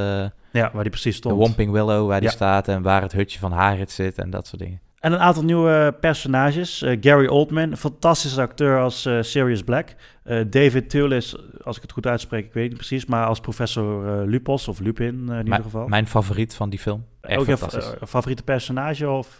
[0.51, 1.35] ja waar die precies de stond.
[1.35, 2.35] Womping Willow waar die Ja.
[2.35, 4.79] staat en waar het hutje van Hagrid zit en dat soort dingen.
[4.99, 6.81] En een aantal nieuwe personages.
[6.81, 9.95] Eh, Gary Oldman, fantastische acteur als eh, Sirius Black.
[10.23, 14.25] Eh, David Thewlis, als ik het goed uitspreek, ik weet niet precies, maar als professor
[14.27, 15.87] Lupos, of Lupin in ieder geval.
[15.87, 17.05] Mijn favoriet van die film.
[17.21, 17.93] Echt Ook je fantastisch.
[17.99, 19.39] fa- favoriete personage of...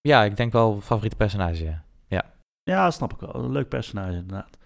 [0.00, 1.64] ja, ik denk wel favoriete personage.
[1.64, 2.24] ja.
[2.62, 3.34] Ja, dat snap ik wel.
[3.34, 4.58] Een leuk personage, inderdaad.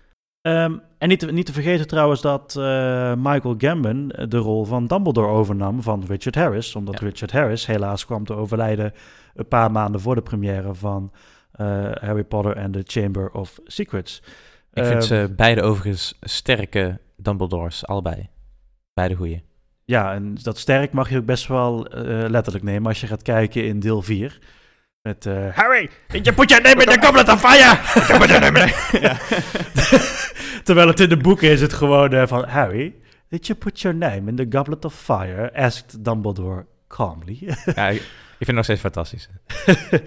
[0.44, 4.64] Ehm, en niet te, niet te vergeten trouwens dat eh, Michael Gambon eh, de rol
[4.64, 6.74] van Dumbledore overnam van Richard Harris.
[6.74, 7.06] Omdat Ja.
[7.06, 8.92] Richard Harris helaas kwam te overlijden
[9.34, 11.12] een paar maanden voor de première van
[11.52, 14.22] eh, Harry Potter and the Chamber of Secrets.
[14.72, 18.28] Ik vind Ehm, ze beide overigens sterke Dumbledores, allebei.
[18.94, 19.44] Beide goeie.
[19.84, 21.86] Ja, en dat sterk mag je ook best wel
[22.28, 24.38] letterlijk nemen als je gaat kijken in deel 4.
[25.04, 27.78] Met eh, Harry, did you put your name in the goblet of fire?
[27.94, 29.16] Did you put your name in the-" Ja.
[30.64, 32.94] Terwijl het in de boeken is het gewoon eh, van Harry,
[33.28, 35.52] did you put your name in the goblet of fire?
[35.54, 37.38] Asked Dumbledore calmly.
[37.74, 37.96] ja, ik,
[38.38, 39.28] ik vind het nog steeds fantastisch.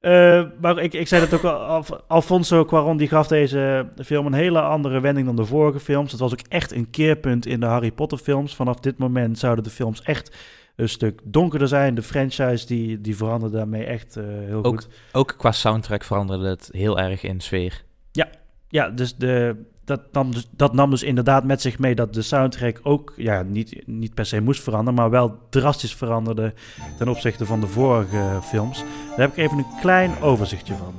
[0.00, 4.26] Eh, maar ik, ik zei het ook al, Alf- Alfonso Cuarón die gaf deze film
[4.26, 6.10] een hele andere wending dan de vorige films.
[6.10, 8.54] Het was ook echt een keerpunt in de Harry Potter films.
[8.54, 10.36] Vanaf dit moment zouden de films echt
[10.78, 11.94] een stuk donkerder zijn.
[11.94, 14.88] De franchise die, die veranderde daarmee echt eh, heel Ook- goed.
[15.12, 17.86] Ook qua soundtrack veranderde het heel erg in sfeer.
[18.70, 22.22] Ja, dus de, dat, nam dus dat nam dus inderdaad met zich mee dat de
[22.22, 26.54] soundtrack ook ja, niet, niet per se moest veranderen, maar wel drastisch veranderde
[26.98, 28.78] ten opzichte van de vorige films.
[29.08, 30.94] Daar heb ik even een klein overzichtje van.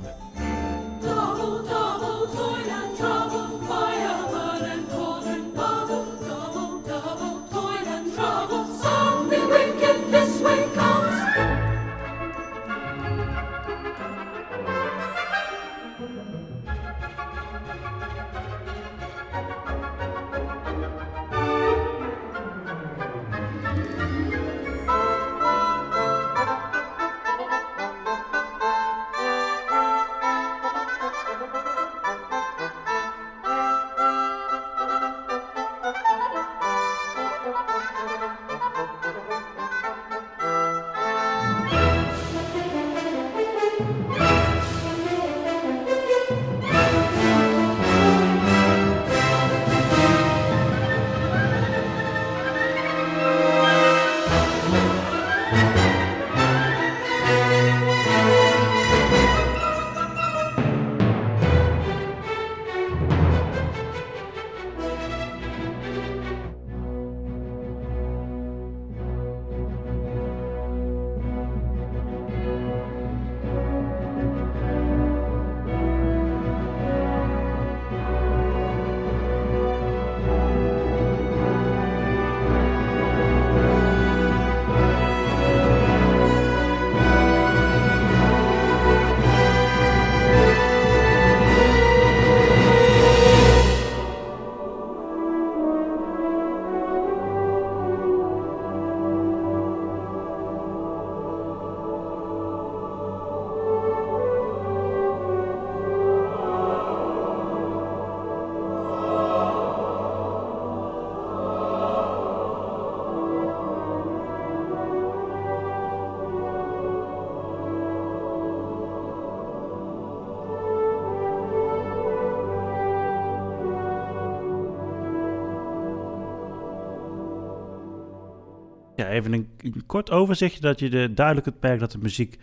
[129.00, 132.38] Ja, even een, kort overzichtje dat je de, duidelijk het merkt dat de muziek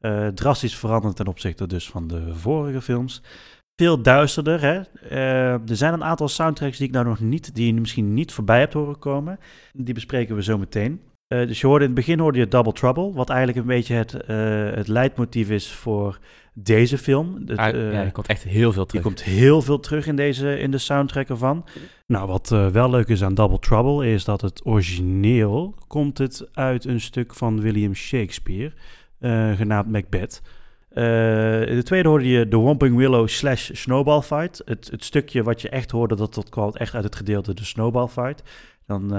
[0.00, 3.22] eh, drastisch verandert ten opzichte dus van de vorige films.
[3.76, 4.60] Veel duisterder.
[4.60, 4.80] Hè?
[5.08, 8.32] Eh, er zijn een aantal soundtracks die ik nou nog niet, die je misschien niet
[8.32, 9.38] voorbij hebt horen komen.
[9.72, 11.00] Die bespreken we zo meteen.
[11.32, 13.94] Eh, dus je hoorde in het begin hoorde je Double Trouble, wat eigenlijk een beetje
[13.94, 16.18] het, eh, het leidmotief is voor
[16.54, 17.42] deze film.
[17.46, 19.02] Het, Ah, eh, ja, er komt echt heel veel terug.
[19.02, 21.64] komt heel veel terug in, deze, in de soundtrack ervan.
[22.06, 26.84] Nou, wat wel leuk is aan Double Trouble is dat het origineel komt het uit
[26.84, 28.72] een stuk van William Shakespeare,
[29.56, 30.42] genaamd Macbeth.
[31.68, 34.62] In de tweede hoorde je The Whomping Willow slash Snowball Fight.
[34.64, 37.64] Het, het stukje wat je echt hoorde, dat, dat kwam echt uit het gedeelte de
[37.64, 38.42] Snowball Fight.
[38.86, 39.12] Dan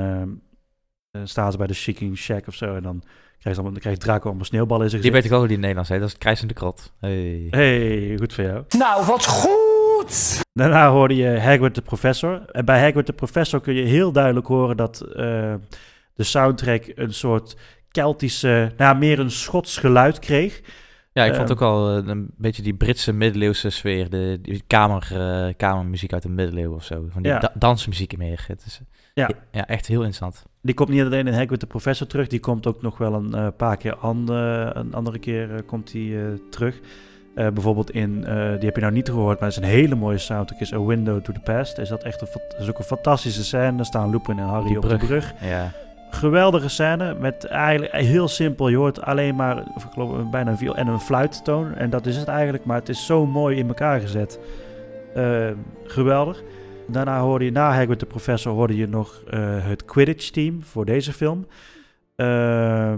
[1.14, 3.00] eh, eh, staan ze bij de Shaking Shack of zo en dan
[3.40, 5.48] krijgt, ze allemaal, dan krijgt Draco allemaal sneeuwballen in zijn Die weet ik wel hoe
[5.48, 6.00] die in Nederlands heet.
[6.00, 6.94] Dat is het krijzende krot.
[7.00, 7.48] Hey.
[7.50, 8.64] Hey, goed voor jou.
[8.78, 10.42] Nou, wat goed!
[10.54, 12.46] Daarna hoorde je Hagrid de Professor.
[12.52, 15.54] En bij Hagrid de Professor kun je heel duidelijk horen dat eh,
[16.14, 17.56] de soundtrack een soort
[17.92, 20.62] Keltische, nou meer een Schots geluid kreeg.
[21.12, 21.58] Ja, ik vond Ehm.
[21.58, 24.10] ook al eh, een beetje die Britse middeleeuwse sfeer.
[24.10, 27.06] De, die kamer, kamermuziek uit de middeleeuwen of zo.
[27.10, 27.40] Van die Ja.
[27.40, 28.44] da- dansmuziek meer.
[28.48, 28.82] Het is,
[29.14, 29.30] Ja.
[29.52, 30.46] ja, echt heel interessant.
[30.66, 33.34] Die komt niet alleen in Hagrid de Professor terug, die komt ook nog wel een
[33.34, 36.18] eh, paar keer an, eh, een andere keer eh, komt die
[36.50, 36.80] terug.
[37.34, 40.60] Bijvoorbeeld in, die heb je nou niet gehoord, maar het is een hele mooie soundtrack,
[40.60, 41.78] is A Window to the Past.
[41.78, 42.28] Is dat echt een,
[42.60, 43.76] is ook een fantastische scène.
[43.76, 45.34] Daar staan Lupin en Harry op de brug.
[45.42, 45.72] Ja.
[46.10, 48.68] geweldige scène met eigenlijk heel simpel.
[48.68, 51.76] Je hoort alleen maar ik geloof, bijna een viool en een fluittoon.
[51.76, 54.40] En dat is het eigenlijk, maar het is zo mooi in elkaar gezet.
[55.84, 56.44] Geweldig.
[56.88, 61.14] Daarna hoorde je, na Hagrid de Professor, hoorde je nog eh, het Quidditch-team voor deze
[61.14, 61.46] film.
[62.16, 62.94] Eh,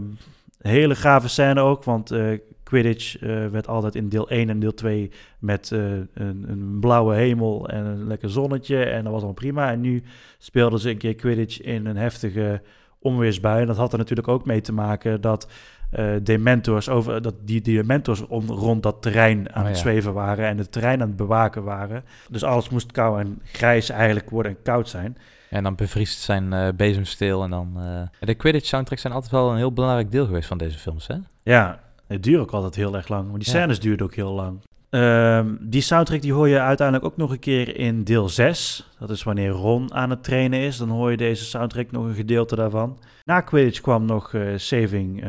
[0.62, 4.74] hele gave scène ook, want eh, Quidditch eh, werd altijd in deel 1 en deel
[4.74, 6.10] 2 met een,
[6.48, 8.84] een blauwe hemel en een lekker zonnetje.
[8.84, 9.72] En dat was al prima.
[9.72, 10.04] En nu
[10.38, 12.62] speelden ze een keer Quidditch in een heftige
[13.00, 13.62] onweersbui.
[13.62, 15.48] En dat had er natuurlijk ook mee te maken dat
[15.92, 19.82] eh dementors over dat die dementors om, rond dat terrein aan Oh, het ja.
[19.82, 22.04] zweven waren en het terrein aan het bewaken waren.
[22.30, 25.18] Dus alles moest koud en grijs eigenlijk worden en koud zijn.
[25.50, 27.44] En dan bevriest zijn eh bezemsteel.
[27.44, 30.58] En dan, eh, de Quidditch soundtracks zijn altijd wel een heel belangrijk deel geweest van
[30.58, 31.08] deze films.
[31.08, 31.16] Hè?
[31.44, 33.30] Ja, het duurde ook altijd heel erg lang.
[33.30, 33.54] Maar die Ja.
[33.54, 34.60] scènes duurden ook heel lang.
[34.96, 38.90] Ehm, die soundtrack die hoor je uiteindelijk ook nog een keer in deel 6.
[39.00, 40.78] Dat is wanneer Ron aan het trainen is.
[40.78, 43.00] Dan hoor je deze soundtrack nog een gedeelte daarvan.
[43.24, 45.24] Na Quidditch kwam nog eh, Saving.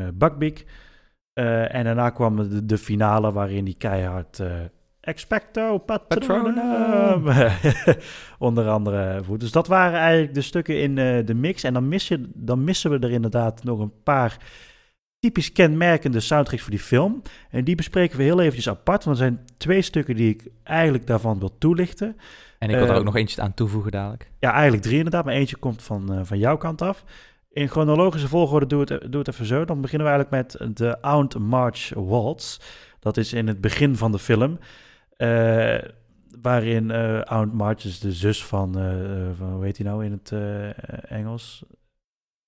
[1.32, 4.42] Eh, en daarna kwam de, de finale waarin die keihard...
[5.00, 7.28] Expecto Patronum.
[8.38, 9.40] Onder andere voert.
[9.40, 10.94] Dus dat waren eigenlijk de stukken in
[11.26, 11.62] de mix.
[11.62, 14.36] En dan, mis dan missen we er inderdaad nog een paar
[15.26, 17.22] typisch kenmerkende soundtracks voor die film.
[17.50, 19.04] En die bespreken we heel eventjes apart.
[19.04, 22.16] Want er zijn twee stukken die ik eigenlijk daarvan wil toelichten.
[22.58, 24.30] En ik wil er Eh, ook nog eentje aan toevoegen dadelijk.
[24.38, 27.04] Ja, eigenlijk drie inderdaad, maar eentje komt van, eh, van jouw kant af.
[27.52, 29.64] In chronologische volgorde doe het, doe het even zo.
[29.64, 32.58] Dan beginnen we eigenlijk met de Aunt March Waltz.
[33.00, 34.58] Dat is in het begin van de film.
[35.16, 35.78] eh,
[36.40, 40.04] waarin eh Aunt March is de zus van, eh, eh, van hoe heet hij nou
[40.04, 41.64] in het eh, Engels?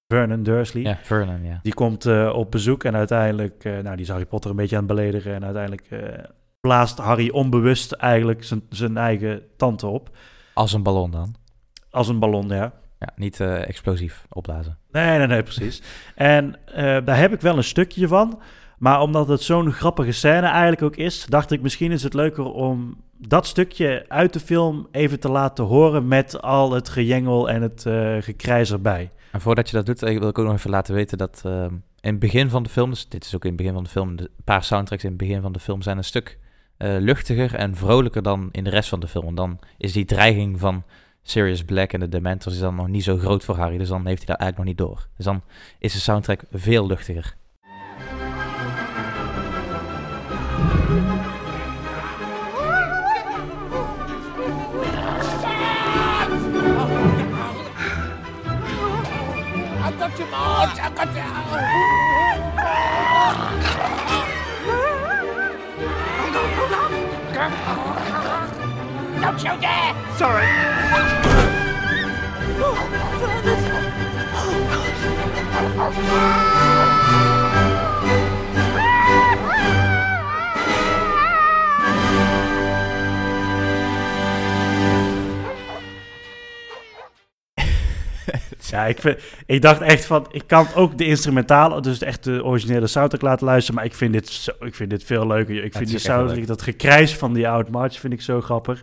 [0.08, 0.82] Vernon Dursley.
[0.82, 1.58] Ja, Vernon, ja.
[1.62, 4.76] Die komt eh, op bezoek en uiteindelijk, eh, nou, die is Harry Potter een beetje
[4.76, 5.34] aan het beledigen.
[5.34, 6.24] En uiteindelijk eh,
[6.60, 10.10] blaast Harry onbewust eigenlijk zijn- zijn eigen tante op.
[10.54, 11.34] Als een ballon dan.
[11.90, 12.72] Als een ballon, ja.
[12.98, 14.78] Ja, niet explosief opblazen.
[14.90, 15.82] Nee, nee, nee, precies.
[16.14, 16.58] En
[17.04, 18.40] daar heb ik wel een stukje van.
[18.78, 22.44] Maar omdat het zo'n grappige scène eigenlijk ook is, dacht ik misschien is het leuker
[22.44, 27.62] om dat stukje uit de film even te laten horen met al het gejengel en
[27.62, 27.86] het
[28.24, 29.10] gekrijs erbij.
[29.32, 31.74] En voordat je dat doet, eh, wil ik ook nog even laten weten dat ehm,
[32.00, 33.90] in het begin van de film, dus dit is ook in het begin van de
[33.90, 36.38] film, een paar soundtracks in het begin van de film zijn een stuk
[36.76, 39.26] eh, luchtiger en vrolijker dan in de rest van de film.
[39.26, 40.84] En dan is die dreiging van
[41.22, 44.06] Sirius Black en de Dementors is dan nog niet zo groot voor Harry, dus dan
[44.06, 45.08] heeft hij dat eigenlijk nog niet door.
[45.16, 45.42] Dus dan
[45.78, 47.36] is de soundtrack veel luchtiger.
[88.70, 92.44] Ja, ik, vind, ik dacht echt van, ik kan ook de instrumentale, dus echt de
[92.44, 95.64] originele soundtrack laten luisteren, maar ik vind dit, zo, ik vind dit veel leuker.
[95.64, 98.82] Ik vind die soundtrack, dat gekrijs van die Oud March vind ik zo grappig.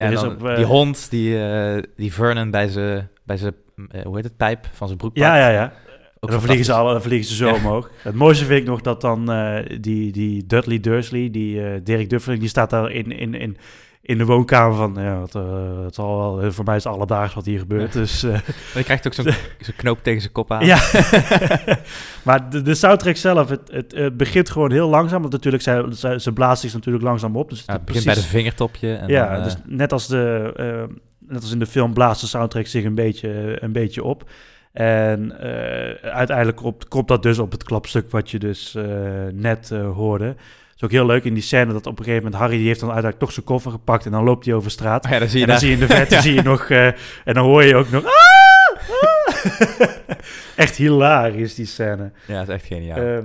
[0.00, 3.54] En is dan op, eh, die hond die, eh, die Vernon bij zijn, bij zijn
[3.90, 5.72] eh, hoe heet het, pijp van zijn broek Ja, ja, ja.
[6.20, 7.54] Dan vliegen ze, alle, dan vliegen ze zo Ja.
[7.54, 7.90] omhoog.
[8.02, 9.30] Het mooiste vind ik nog dat dan
[9.80, 13.56] die, die Dudley Dursley, die eh Dirk Duffeling, die staat daar in, in, in,
[14.10, 16.92] in de woonkamer van, ja, het, eh, het zal wel, eh, voor mij is het
[16.92, 17.92] alledaags wat hier gebeurt.
[17.92, 18.38] Dus, eh,
[18.74, 20.64] Je krijgt ook zo'n knoop tegen zijn kop aan.
[20.64, 20.78] ja.
[22.26, 25.20] maar de, de soundtrack zelf, het, het, het begint gewoon heel langzaam.
[25.20, 27.48] Want natuurlijk, zij, zij, ze blaast zich natuurlijk langzaam op.
[27.50, 28.94] Dus Ja, het het begint bij de vingertopje.
[28.94, 30.88] En ja, dan, dus net als, de,
[31.18, 34.30] net als in de film blaast de soundtrack zich een beetje, een beetje op.
[34.72, 35.38] En
[36.02, 38.76] uiteindelijk komt, komt dat dus op het klapstuk wat je dus
[39.32, 40.36] net hoorde.
[40.80, 42.80] Is ook heel leuk in die scène dat op een gegeven moment Harry die heeft
[42.80, 45.04] dan uiteindelijk toch zijn koffer gepakt en dan loopt hij over straat.
[45.04, 46.20] oh ja, dan zie je en dan zie je in de verte Ja.
[46.20, 46.86] zie je nog eh,
[47.24, 48.04] en dan hoor je ook nog.
[48.04, 48.10] "Ah!
[49.02, 49.88] Ah!"
[50.56, 52.12] echt hilarisch die scène.
[52.26, 52.96] Ja, dat is echt geniaal.
[52.98, 53.24] Ehm,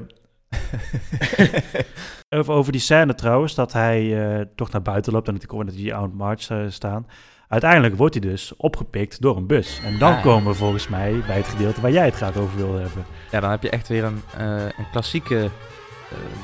[2.40, 5.50] over, over die scène trouwens, dat hij eh, toch naar buiten loopt en dat ik
[5.50, 7.08] hoor dat die Aunt March eh, staan.
[7.48, 9.82] Uiteindelijk wordt hij dus opgepikt door een bus.
[9.86, 10.22] En dan Ah.
[10.24, 13.06] komen we volgens mij bij het gedeelte waar jij het graag over wilde hebben.
[13.32, 15.50] Ja, dan heb je echt weer een, een klassieke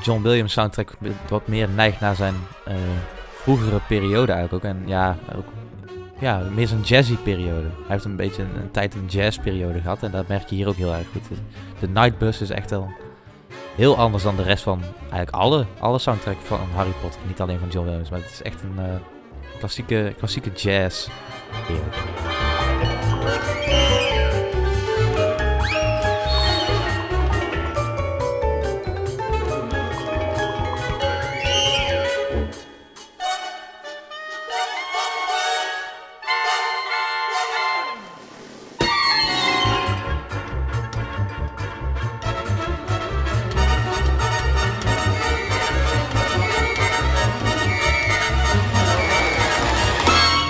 [0.04, 0.94] John Williams soundtrack.
[1.30, 2.76] Wat meer neigt naar zijn eh,
[3.34, 4.72] vroegere periode eigenlijk ook.
[4.72, 5.46] En ja, ook,
[6.20, 7.68] ja, meer zijn jazzy periode.
[7.68, 10.04] Hij heeft een beetje een, tijd een jazzperiode gehad.
[10.04, 11.38] En dat merk je hier ook heel erg goed.
[11.80, 12.92] De Nightbus is echt wel
[13.76, 17.22] heel anders dan de rest van eigenlijk alle, alle soundtrack van Harry Potter.
[17.28, 18.96] Niet alleen van John Williams, maar het is echt een eh,
[19.60, 21.08] klassieke, klassieke jazz.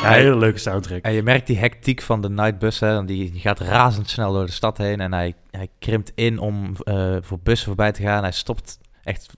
[0.02, 1.04] Ja, een hele leuke soundtrack.
[1.04, 4.52] En je merkt die hectiek van de Nightbus, hè, die, die gaat razendsnel door de
[4.52, 8.22] stad heen en hij, hij krimpt in om eh, voor bussen voorbij te gaan.
[8.24, 9.34] Hij stopt echt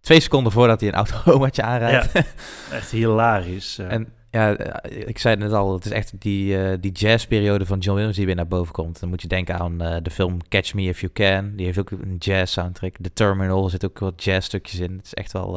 [0.00, 2.12] twee seconden voordat hij een automaatje aanrijdt.
[2.72, 3.78] Echt hilarisch.
[3.78, 7.78] En ja, ik zei het net al, het is echt die, eh, die jazzperiode van
[7.78, 9.00] John Williams die weer naar boven komt.
[9.00, 11.56] Dan moet je denken aan eh, de film Catch Me If You Can.
[11.56, 12.94] Die heeft ook een jazz soundtrack.
[13.00, 14.96] The Terminal er zit ook wat jazz stukjes in.
[14.96, 15.52] Het is echt wel...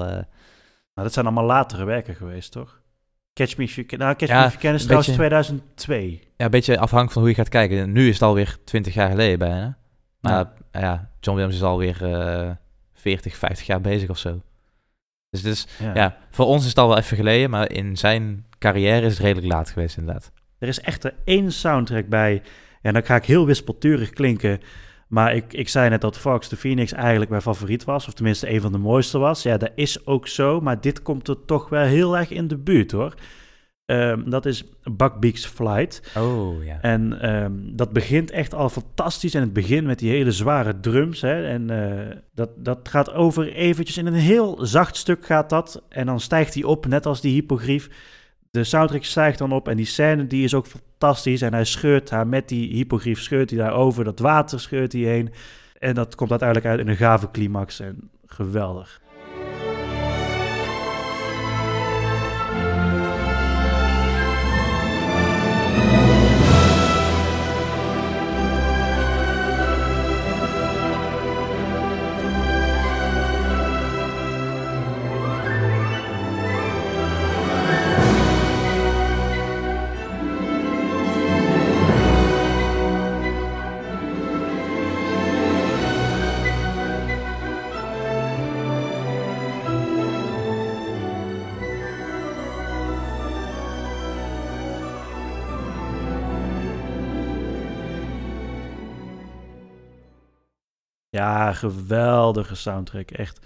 [0.93, 2.79] Maar dat zijn allemaal latere werken geweest, toch?
[3.37, 3.99] Catch Me If You Can.
[3.99, 6.19] Nou, Catch Ja, Me If You Can is trouwens beetje- 2002.
[6.37, 7.91] ja, een beetje afhankelijk van hoe je gaat kijken.
[7.91, 9.77] Nu is het alweer 20 jaar geleden bijna.
[10.19, 12.49] Maar ja, John Williams is alweer eh
[12.93, 14.41] 40, 50 jaar bezig of zo.
[15.29, 15.91] Dus, dus Ja.
[15.93, 19.21] ja, voor ons is het al wel even geleden, maar in zijn carrière is het
[19.21, 20.31] redelijk laat geweest inderdaad.
[20.59, 22.41] Er is echter één soundtrack bij.
[22.81, 24.59] En dan ga ik heel wispelturig klinken.
[25.07, 28.07] Maar ik, ik zei net dat Fox the Phoenix eigenlijk mijn favoriet was.
[28.07, 29.43] Of tenminste een van de mooiste was.
[29.43, 30.61] Ja, dat is ook zo.
[30.61, 33.13] Maar dit komt er toch wel heel erg in de buurt hoor.
[33.85, 36.11] Ehm, dat is Buckbeak's Flight.
[36.17, 36.81] Oh ja.
[36.81, 39.33] En ehm, dat begint echt al fantastisch.
[39.33, 41.21] En het begint met die hele zware drums.
[41.21, 41.47] Hè?
[41.47, 45.83] En eh, dat, dat gaat over eventjes in een heel zacht stuk gaat dat.
[45.89, 47.89] En dan stijgt hij op, net als die hypogrief.
[48.57, 51.41] De soundtrack stijgt dan op en die scène die is ook fantastisch.
[51.41, 54.03] En hij scheurt haar met die hypogrief, scheurt hij daar over.
[54.03, 55.33] Dat water scheurt hij heen.
[55.79, 57.79] En dat komt uiteindelijk uit in een gave climax.
[57.79, 59.01] En geweldig.
[101.17, 103.11] Ja, geweldige soundtrack.
[103.11, 103.45] Echt.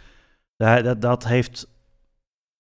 [0.58, 1.68] Dat, dat, dat heeft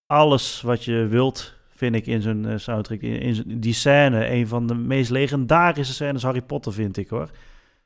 [0.06, 3.02] alles wat je wilt, vind ik, in zo'n eh, soundtrack.
[3.02, 7.30] In, die scène, een van de meest legendarische scènes Harry Potter, vind ik hoor.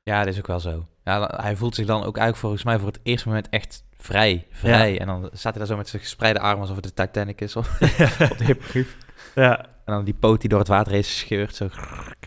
[0.04, 0.88] Ja, dat is ook wel zo.
[1.04, 4.48] Ja, hij voelt zich dan ook eigenlijk volgens mij voor het eerste moment echt vrij.
[4.50, 5.00] Vrij.
[5.00, 7.56] En dan staat hij daar zo met zijn gespreide armen alsof het de Titanic is.
[7.56, 7.82] Of
[8.32, 8.98] op de hippogrief.
[9.36, 11.56] Ja, En dan die poot die door het water heen scheurt.
[11.56, 11.70] Zo.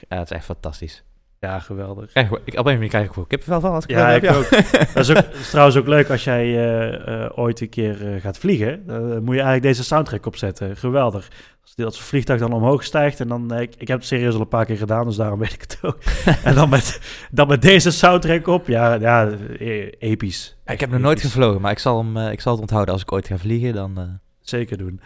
[0.08, 1.04] Ja, dat is echt fantastisch.
[1.40, 2.10] Ja geweldig.
[2.10, 4.28] Krijg, ik- op een manier krijg ik gewoon kippenvel van als ik Ja, het ik
[4.28, 4.36] heb.
[4.38, 4.48] ook.
[4.94, 8.20] Dat is, ook, is trouwens ook leuk als jij eh, eh, ooit een keer eh,
[8.20, 8.86] gaat vliegen.
[8.86, 10.76] Dan moet je eigenlijk deze soundtrack opzetten.
[10.76, 11.28] Geweldig.
[11.62, 13.54] Als, het vliegtuig dan omhoog stijgt en dan...
[13.54, 15.78] ik, ik heb het serieus al een paar keer gedaan, dus daarom weet ik het
[15.82, 15.98] ook.
[16.44, 18.66] en dan met, dan met deze soundtrack op.
[18.66, 19.28] Ja, ja
[19.58, 20.56] eh, episch.
[20.66, 22.92] Ik heb nog nooit gevlogen, maar ik zal, hem, ik zal het onthouden.
[22.92, 23.98] Als ik ooit ga vliegen, dan...
[23.98, 24.04] eh,
[24.40, 25.00] Zeker doen.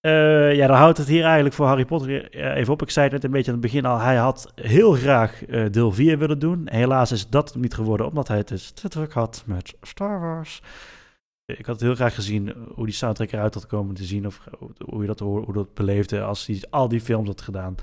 [0.00, 2.82] Eh, ja, dan houdt het hier eigenlijk voor Harry Potter eh, even op.
[2.82, 3.98] Ik zei het net een beetje aan het begin al.
[3.98, 6.62] Hij had heel graag eh, deel 4 willen doen.
[6.70, 10.62] Helaas is dat niet geworden, omdat hij het dus te druk had met Star Wars.
[11.44, 14.26] Ik had het heel graag gezien hoe die soundtrack eruit had komen te zien.
[14.26, 14.40] Of
[14.84, 17.74] hoe je dat, hoe, hoe dat beleefde als hij al die films had gedaan.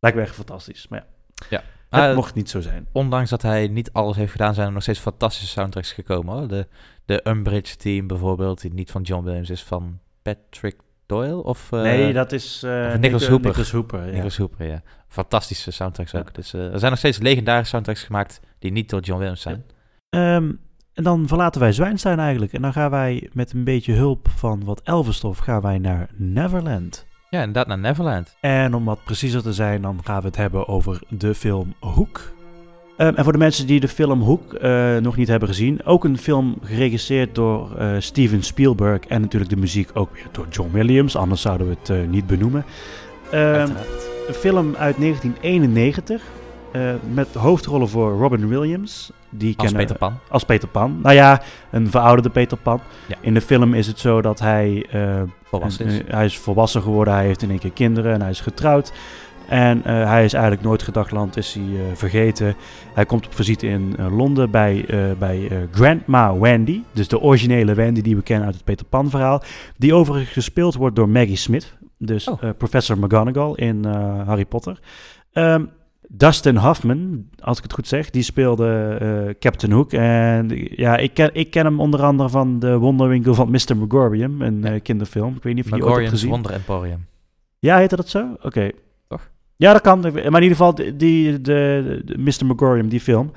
[0.00, 0.88] Lijkt me echt fantastisch.
[0.88, 1.06] Maar ja,
[1.50, 1.62] Ja.
[1.90, 2.86] het Ah, mocht niet zo zijn.
[2.92, 6.34] Ondanks dat hij niet alles heeft gedaan, zijn er nog steeds fantastische soundtracks gekomen.
[6.38, 6.48] Hoor.
[6.48, 6.66] De,
[7.04, 10.76] de Umbridge Team bijvoorbeeld, die niet van John Williams is, van Patrick
[11.10, 11.42] Doyle?
[11.44, 13.46] Of, eh, nee, dat is of Nicholas Nic- Hooper.
[13.48, 14.10] Nicholas Hooper, ja.
[14.10, 14.82] Nicholas Hooper, ja.
[15.08, 16.18] Fantastische soundtracks Ja.
[16.18, 16.34] ook.
[16.34, 19.64] Dus eh, er zijn nog steeds legendarische soundtracks gemaakt die niet door John Williams zijn.
[20.10, 20.52] Ehm,
[20.94, 22.52] en dan verlaten wij Zwijnstein eigenlijk.
[22.52, 27.06] En dan gaan wij met een beetje hulp van wat Elvenstof gaan wij naar Neverland.
[27.30, 28.36] Ja, inderdaad, naar Neverland.
[28.40, 32.32] En om wat preciezer te zijn, dan gaan we het hebben over de film Hoek.
[33.00, 36.04] Ehm, en voor de mensen die de film Hoek eh, nog niet hebben gezien, ook
[36.04, 40.70] een film geregisseerd door eh, Steven Spielberg en natuurlijk de muziek ook weer door John
[40.72, 42.64] Williams, anders zouden we het eh, niet benoemen.
[43.30, 43.68] Ehm,
[44.28, 46.22] een film uit 1991
[46.72, 46.82] eh,
[47.12, 49.10] met hoofdrollen voor Robin Williams.
[49.30, 50.18] Die Als kennen, Peter Pan.
[50.28, 50.98] als Peter Pan.
[51.02, 52.80] Nou ja, een verouderde Peter Pan.
[53.06, 53.16] Ja.
[53.20, 54.86] In de film is het zo dat hij,
[55.42, 56.00] Volwassen is.
[56.06, 58.92] hij is volwassen geworden, hij heeft in één keer kinderen en hij is getrouwd.
[59.50, 62.54] En eh, hij is eigenlijk nooit gedachtland, is hij eh, vergeten.
[62.94, 64.84] Hij komt op visite in eh, Londen bij,
[65.18, 66.82] bij Grandma Wendy.
[66.92, 69.42] Dus de originele Wendy die we kennen uit het Peter Pan verhaal.
[69.76, 71.76] Die overigens gespeeld wordt door Maggie Smith.
[71.98, 72.42] Dus Oh.
[72.58, 73.84] professor McGonagall in
[74.26, 74.80] Harry Potter.
[75.32, 75.64] Ehm,
[76.08, 79.92] Dustin Hoffman, als ik het goed zeg, die speelde Captain Hook.
[79.92, 83.76] En ja, ik ken, ik ken hem onder andere van de Wonderwinkel van Mr.
[83.76, 84.78] Megorium, een Ja.
[84.78, 85.36] kinderfilm.
[85.36, 86.30] Ik weet niet of je die ooit hebt gezien.
[86.30, 87.06] Wonder Emporium.
[87.58, 88.26] Ja, heette dat zo?
[88.42, 88.70] Oké.
[89.60, 90.00] Ja, dat kan.
[90.00, 92.46] Maar in ieder geval, die, de, de Mr.
[92.46, 93.32] Megorium, die film.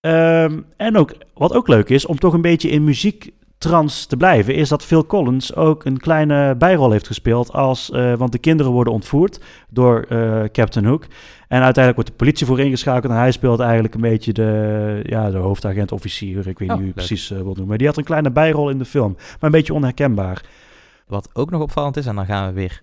[0.00, 4.54] Ehm, en ook, wat ook leuk is, om toch een beetje in muziektrans te blijven,
[4.54, 7.52] is dat Phil Collins ook een kleine bijrol heeft gespeeld.
[7.52, 11.06] Als, eh, want de kinderen worden ontvoerd door eh, Captain Hook.
[11.48, 13.12] En uiteindelijk wordt de politie voor ingeschakeld.
[13.12, 16.38] En hij speelt eigenlijk een beetje de, ja, de hoofdagent, officier.
[16.38, 17.66] Ik weet niet Oh, hoe je precies eh, wil noemen.
[17.66, 19.12] Maar die had een kleine bijrol in de film.
[19.14, 20.44] Maar een beetje onherkenbaar.
[21.06, 22.82] Wat ook nog opvallend is, en dan gaan we weer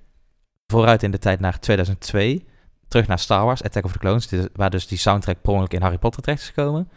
[0.68, 2.50] vooruit in de tijd naar 2002.
[2.92, 5.82] Terug naar Star Wars, Attack of the Clones, waar dus die soundtrack per ongeluk in
[5.82, 6.90] Harry Potter terecht is gekomen.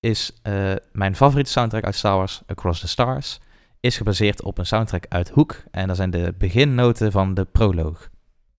[0.00, 3.40] Is eh, mijn favoriete soundtrack uit Star Wars, Across the Stars,
[3.80, 5.62] is gebaseerd op een soundtrack uit Hoek.
[5.70, 8.08] En dat zijn de beginnoten van de proloog.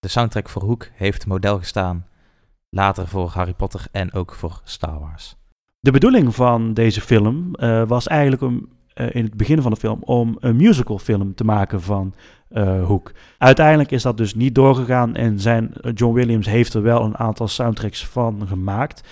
[0.00, 2.06] De soundtrack voor Hoek heeft model gestaan
[2.70, 5.36] later voor Harry Potter en ook voor Star Wars.
[5.80, 9.76] De bedoeling van deze film eh, was eigenlijk om eh, in het begin van de
[9.76, 12.14] film om een musical film te maken van
[12.52, 13.12] eh, Hoek.
[13.38, 17.18] Uiteindelijk is dat dus niet doorgegaan en zijn, eh, John Williams heeft er wel een
[17.18, 19.08] aantal soundtracks van gemaakt.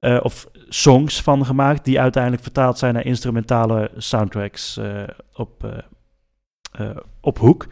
[0.00, 4.80] Eh, of songs van gemaakt, die uiteindelijk vertaald zijn naar instrumentale soundtracks
[5.34, 5.82] op,
[7.20, 7.66] op Hoek.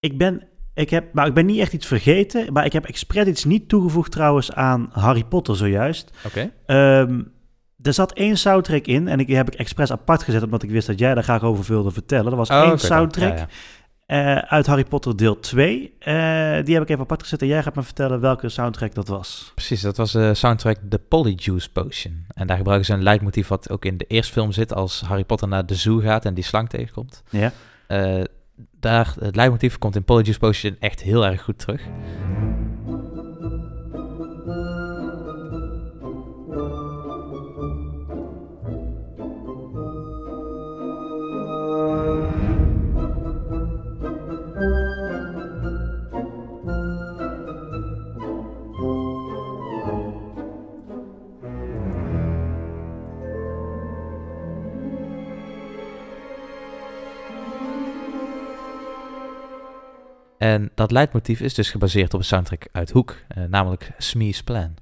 [0.00, 0.42] Ik ben,
[0.74, 3.68] ik heb, maar ik ben niet echt iets vergeten, maar ik heb expres iets niet
[3.68, 6.10] toegevoegd trouwens aan Harry Potter zojuist.
[6.26, 6.50] Oké.
[6.66, 7.20] Ehm,
[7.82, 10.70] er zat één soundtrack in en ik, die heb ik expres apart gezet omdat ik
[10.70, 12.30] wist dat jij daar graag over wilde vertellen.
[12.30, 12.78] Er was Oh, één dan.
[12.78, 13.48] soundtrack Ja, ja.
[14.06, 15.94] Eh, uit Harry Potter deel 2.
[15.98, 16.14] Eh,
[16.64, 19.52] die heb ik even apart gezet en jij gaat me vertellen welke soundtrack dat was.
[19.54, 22.24] Precies, dat was de soundtrack The Polyjuice Potion.
[22.34, 25.24] En daar gebruiken ze een leidmotief wat ook in de eerste film zit als Harry
[25.24, 27.22] Potter naar de zoo gaat en die slang tegenkomt.
[27.30, 27.52] Ja.
[27.86, 28.22] Eh,
[28.80, 31.82] daar, het leidmotief komt in Polyjuice Potion echt heel erg goed terug.
[60.46, 64.74] En dat leidmotief is dus gebaseerd op een soundtrack uit Hoek, eh, namelijk Smee's Plan.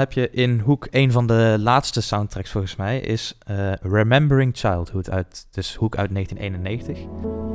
[0.00, 5.10] Heb je in Hoek een van de laatste soundtracks volgens mij, is eh, Remembering Childhood,
[5.10, 7.49] uit, dus Hoek uit 1991.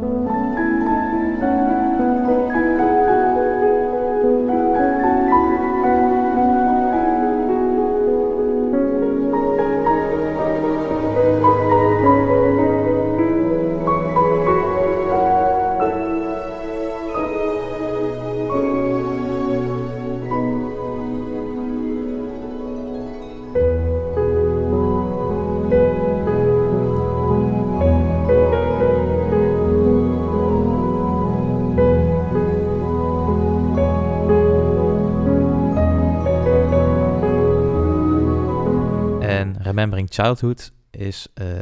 [40.23, 41.59] Childhood is eh,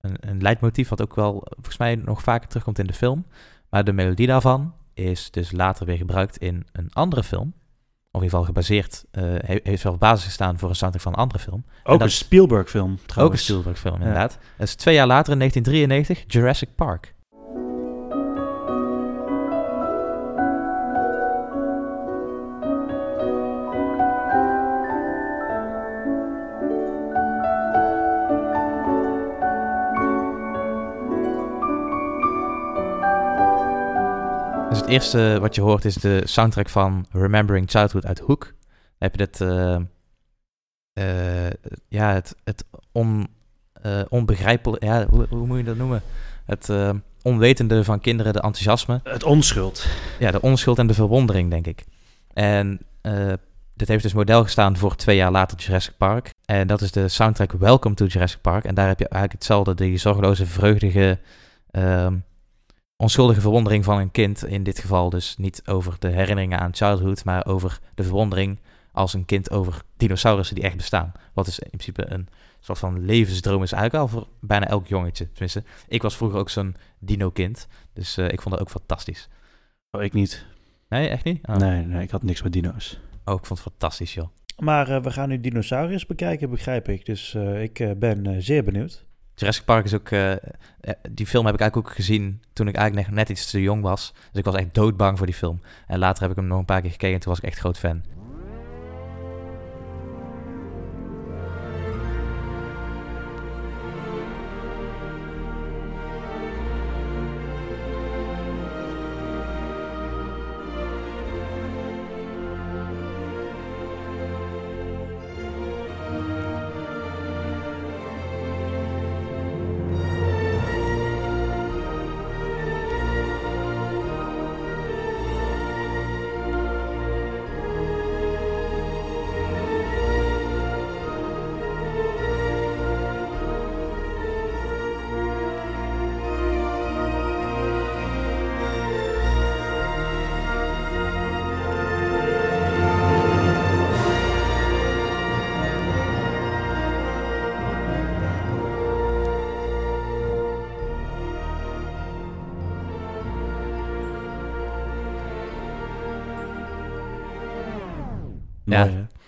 [0.00, 3.26] een, een leidmotief wat ook wel volgens mij nog vaker terugkomt in de film.
[3.70, 7.52] Maar de melodie daarvan is dus later weer gebruikt in een andere film.
[8.10, 11.02] Of in ieder geval gebaseerd, eh, he- heeft wel op basis gestaan voor een soundtrack
[11.02, 11.64] van een andere film.
[11.84, 13.44] Ook een Spielberg film Ook een trouwens.
[13.44, 14.00] Spielberg film, Ja.
[14.00, 14.38] inderdaad.
[14.58, 17.11] Dat is twee jaar later, in 1993, Jurassic Park.
[34.92, 38.44] Eerste wat je hoort is de soundtrack van Remembering Childhood uit Hook.
[38.44, 38.54] Dan
[38.98, 39.40] heb je het,
[40.92, 43.28] eh, ja, het, het on,
[43.72, 46.02] eh onbegrijpelijke, ja, hoe, hoe moet je dat noemen?
[46.46, 46.72] Het
[47.22, 49.00] onwetende van kinderen, de enthousiasme.
[49.04, 49.86] Het onschuld.
[50.18, 51.84] Ja, de onschuld en de verwondering, denk ik.
[52.32, 52.80] En
[53.74, 56.30] dit heeft dus model gestaan voor twee jaar later Jurassic Park.
[56.44, 58.64] En dat is de soundtrack Welcome to Jurassic Park.
[58.64, 61.18] En daar heb je eigenlijk hetzelfde, die zorgeloze, vreugdige,
[61.70, 62.16] ehm,
[63.02, 64.46] onschuldige verwondering van een kind.
[64.46, 68.58] In dit geval dus niet over de herinneringen aan childhood, maar over de verwondering
[68.92, 71.12] als een kind over dinosaurussen die echt bestaan.
[71.32, 72.28] Wat dus in principe een
[72.60, 75.28] soort van levensdroom is eigenlijk al voor bijna elk jongetje.
[75.32, 77.66] Tenminste, ik was vroeger ook zo'n dino-kind.
[77.92, 79.28] Dus eh, ik vond dat ook fantastisch.
[79.90, 80.46] Oh, ik niet.
[80.88, 81.48] Nee, echt niet?
[81.48, 81.56] Oh.
[81.56, 83.00] Nee, nee, ik had niks met dino's.
[83.24, 84.28] Oh, ik vond het fantastisch, joh.
[84.58, 87.06] Maar eh, we gaan nu dinosauriërs bekijken, begrijp ik.
[87.06, 89.04] Dus eh, ik eh, ben zeer benieuwd.
[89.34, 90.08] Jurassic Park is ook...
[90.08, 90.38] eh, eh,
[91.10, 93.82] die film heb ik eigenlijk ook gezien toen ik eigenlijk net, net iets te jong
[93.82, 94.12] was.
[94.14, 95.60] Dus ik was echt doodbang voor die film.
[95.86, 97.58] En later heb ik hem nog een paar keer gekeken en toen was ik echt
[97.58, 98.02] groot fan.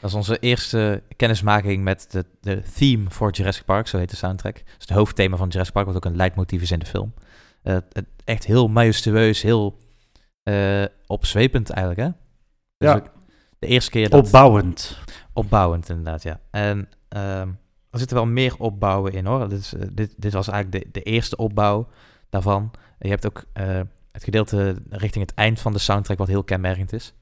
[0.04, 4.16] Dat is onze eerste kennismaking met de, de theme voor Jurassic Park, zo heet de
[4.16, 4.54] soundtrack.
[4.54, 7.14] Dus het hoofdthema van Jurassic Park, wat ook een leidmotief is in de film.
[7.62, 7.76] Eh,
[8.24, 9.78] echt heel majestueus, heel
[10.42, 12.08] eh, opzwepend eigenlijk, hè?
[12.78, 13.02] Dus Ja.
[13.58, 14.26] de eerste keer dat...
[14.26, 14.98] Opbouwend.
[15.32, 16.40] Opbouwend, inderdaad, ja.
[16.50, 17.48] En ehm,
[17.90, 19.48] er zitten wel meer opbouwen in, hoor.
[19.48, 21.88] Dit, is, eh, dit, dit was eigenlijk de, de eerste opbouw
[22.30, 22.70] daarvan.
[22.98, 23.44] Je hebt ook
[24.12, 27.14] het gedeelte richting het eind van de soundtrack, wat heel kenmerkend is.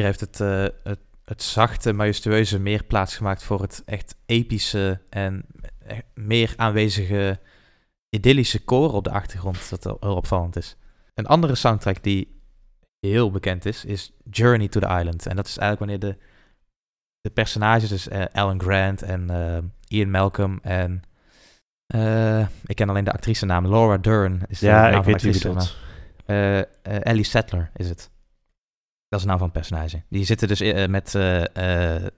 [0.00, 5.44] Hier heeft het, eh, het, het zachte, majestueuze meer plaatsgemaakt voor het echt epische en
[5.86, 7.38] echt meer aanwezige
[8.16, 10.76] idyllische koor op de achtergrond, dat heel opvallend is.
[11.14, 12.40] Een andere soundtrack die
[13.00, 15.26] heel bekend is, is Journey to the Island.
[15.26, 16.24] En dat is eigenlijk wanneer de,
[17.20, 19.58] de personages, dus eh, Alan Grant en eh,
[19.98, 21.02] Ian Malcolm en...
[21.86, 24.42] eh, ik ken alleen de actrice naam, Laura Dern.
[24.48, 25.76] Is de Ja, naam ik weet wie bedoelt.
[26.26, 28.10] eh, eh, Ellie Sattler is het.
[29.10, 30.02] Dat is de naam van het personage.
[30.08, 32.10] Die zitten dus eh, met, eh, eh,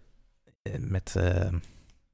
[0.78, 1.16] met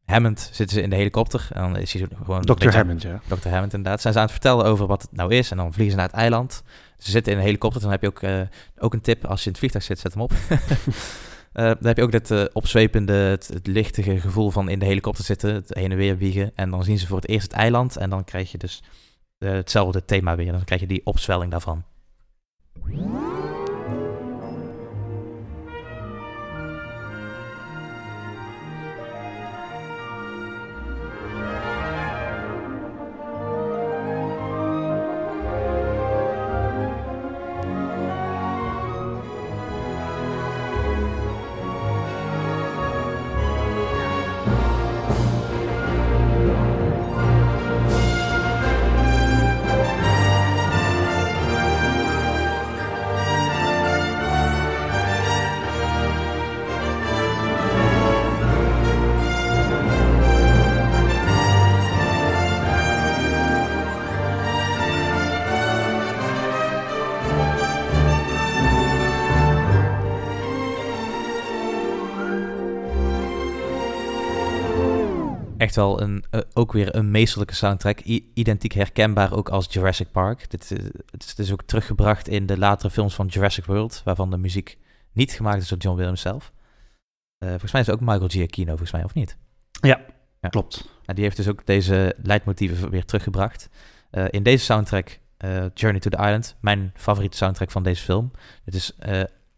[0.05, 1.49] Hammond zitten ze in de helikopter.
[1.53, 2.45] En dan is hij gewoon...
[2.45, 2.77] Dr.
[2.77, 3.21] Hammond, ja.
[3.27, 3.49] Dr.
[3.49, 4.01] Hammond inderdaad.
[4.01, 5.51] Zijn ze aan het vertellen over wat het nou is.
[5.51, 6.63] En dan vliegen ze naar het eiland.
[6.99, 7.81] Ze zitten in een helikopter.
[7.81, 8.21] Dan heb je ook,
[8.79, 9.25] ook een tip.
[9.25, 10.33] Als je in het vliegtuig zit, zet hem op.
[11.53, 15.25] Dan heb je ook dit eh, opzwepende, het, het lichtige gevoel van in de helikopter
[15.25, 15.55] zitten.
[15.55, 16.53] Het heen en weer wiegen.
[16.55, 17.97] En dan zien ze voor het eerst het eiland.
[17.97, 18.83] En dan krijg je dus
[19.39, 20.53] hetzelfde thema weer.
[20.53, 21.85] Dan krijg je die opzwelling daarvan.
[75.69, 78.01] Echt wel een, eh, ook weer een meesterlijke soundtrack.
[78.05, 80.51] I- identiek herkenbaar ook als Jurassic Park.
[80.51, 84.31] Dit, eh, het is dus ook teruggebracht in de latere films van Jurassic World, waarvan
[84.31, 84.79] de muziek
[85.13, 86.53] niet gemaakt is door John Williams zelf.
[87.39, 89.37] Eh, volgens mij is het ook Michael Giacchino, volgens mij, of niet?
[89.81, 90.01] Ja.
[90.51, 90.85] Klopt.
[90.85, 93.69] Nou, die heeft dus ook deze leidmotieven weer teruggebracht.
[94.31, 95.19] In deze soundtrack,
[95.75, 98.31] Journey to the Island, mijn favoriete soundtrack van deze film.
[98.65, 98.93] Het is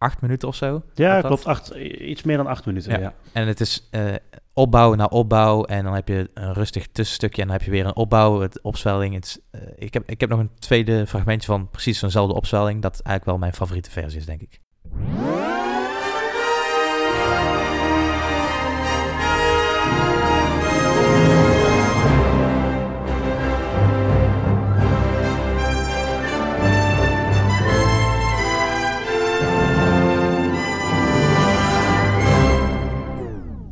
[0.00, 0.82] acht minuten of zo.
[0.94, 1.46] Ja, klopt.
[1.46, 2.92] Acht, iets meer dan acht minuten.
[2.92, 2.98] Ja.
[2.98, 3.14] Ja.
[3.32, 4.14] En het is eh,
[4.52, 5.64] opbouw na opbouw.
[5.64, 7.42] En dan heb je een rustig tussenstukje.
[7.42, 9.14] En dan heb je weer een opbouw, het opzwelling.
[9.14, 12.82] Het is, eh, ik, heb, ik heb nog een tweede fragmentje van precies zo'nzelfde opzwelling.
[12.82, 14.60] Dat eigenlijk wel mijn favoriete versie is, denk ik.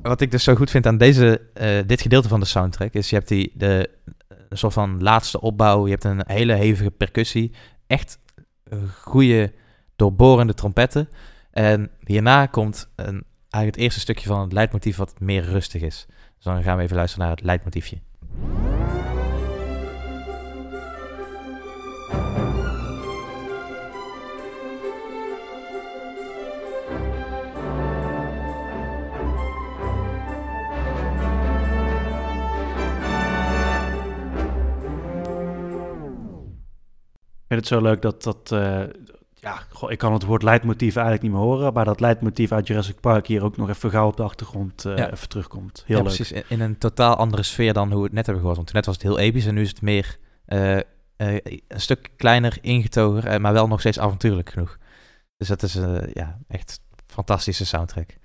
[0.08, 3.10] Wat ik dus zo goed vind aan deze, eh, dit gedeelte van de soundtrack is
[3.10, 3.90] je hebt die, de,
[4.48, 5.84] een soort van laatste opbouw.
[5.84, 7.52] Je hebt een hele hevige percussie.
[7.86, 8.18] Echt
[9.02, 9.52] goede
[9.96, 11.08] doorborende trompetten.
[11.50, 16.06] En hierna komt een, eigenlijk het eerste stukje van het leidmotief wat meer rustig is.
[16.08, 17.98] Dus dan gaan we even luisteren naar het leidmotiefje.
[37.48, 38.52] Vind het zo leuk dat dat...
[38.52, 38.82] eh,
[39.34, 42.66] ja, goh, ik kan het woord leidmotief eigenlijk niet meer horen, maar dat leidmotief uit
[42.66, 45.10] Jurassic Park hier ook nog even gauw op de achtergrond eh, Ja.
[45.12, 45.82] even terugkomt.
[45.86, 46.14] Heel ja, leuk.
[46.14, 46.42] precies.
[46.48, 48.56] In, een totaal andere sfeer dan hoe we het net hebben gehoord.
[48.60, 50.76] Want net was het heel episch en nu is het meer eh,
[51.16, 54.78] een stuk kleiner, ingetogen, maar wel nog steeds avontuurlijk genoeg.
[55.36, 55.74] Dus dat is
[56.12, 58.16] ja, echt fantastische soundtrack.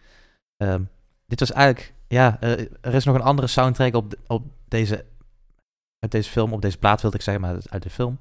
[0.58, 0.82] Ehm,
[1.28, 2.42] dit was eigenlijk, ja,
[2.82, 5.06] er is nog een andere soundtrack op, de- op deze,
[6.00, 8.20] uit deze film, op deze plaat wilde ik zeggen, maar uit de film.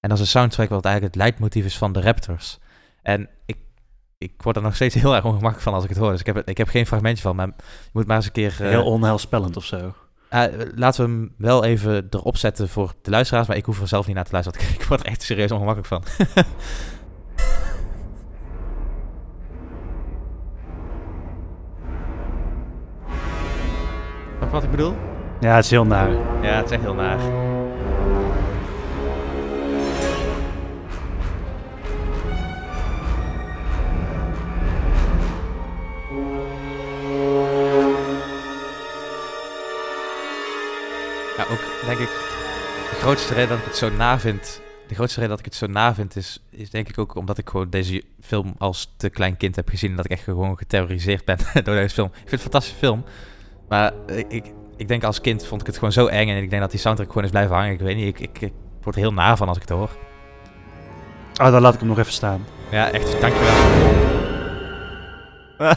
[0.00, 2.58] En dat is een soundtrack wat eigenlijk het leidmotief is van de Raptors.
[3.02, 3.56] En ik,
[4.18, 6.10] ik word er nog steeds heel erg ongemakkelijk van als ik het hoor.
[6.10, 7.52] Dus ik heb, ik heb geen fragmentje van, maar je
[7.92, 8.56] moet maar eens een keer...
[8.60, 9.94] eh, Heel onheilspellend of zo.
[10.28, 10.44] eh,
[10.74, 14.06] laten we hem wel even erop zetten voor de luisteraars, maar ik hoef er zelf
[14.06, 14.60] niet naar te luisteren.
[14.74, 16.02] Ik, word er echt serieus ongemakkelijk van.
[24.50, 24.94] Wat ik bedoel?
[25.40, 26.10] Ja, het is heel naar.
[26.42, 27.18] Ja, het is echt heel naar.
[41.50, 42.08] Ook denk ik,
[42.90, 45.54] de grootste reden dat ik het zo na vind, de grootste reden dat ik het
[45.54, 49.10] zo na vind, is, is denk ik ook omdat ik gewoon deze film als te
[49.10, 52.08] klein kind heb gezien en dat ik echt gewoon geterroriseerd ben door deze film.
[52.08, 53.04] Ik vind het een fantastische film,
[53.68, 53.92] maar
[54.28, 56.70] ik, ik, denk als kind vond ik het gewoon zo eng en ik denk dat
[56.70, 57.72] die soundtrack gewoon is blijven hangen.
[57.72, 59.90] Ik weet niet, ik, ik, ik word er heel naar van als ik het hoor.
[61.34, 62.44] Ah, dan laat ik hem nog even staan.
[62.70, 64.17] Ja, echt, dankjewel.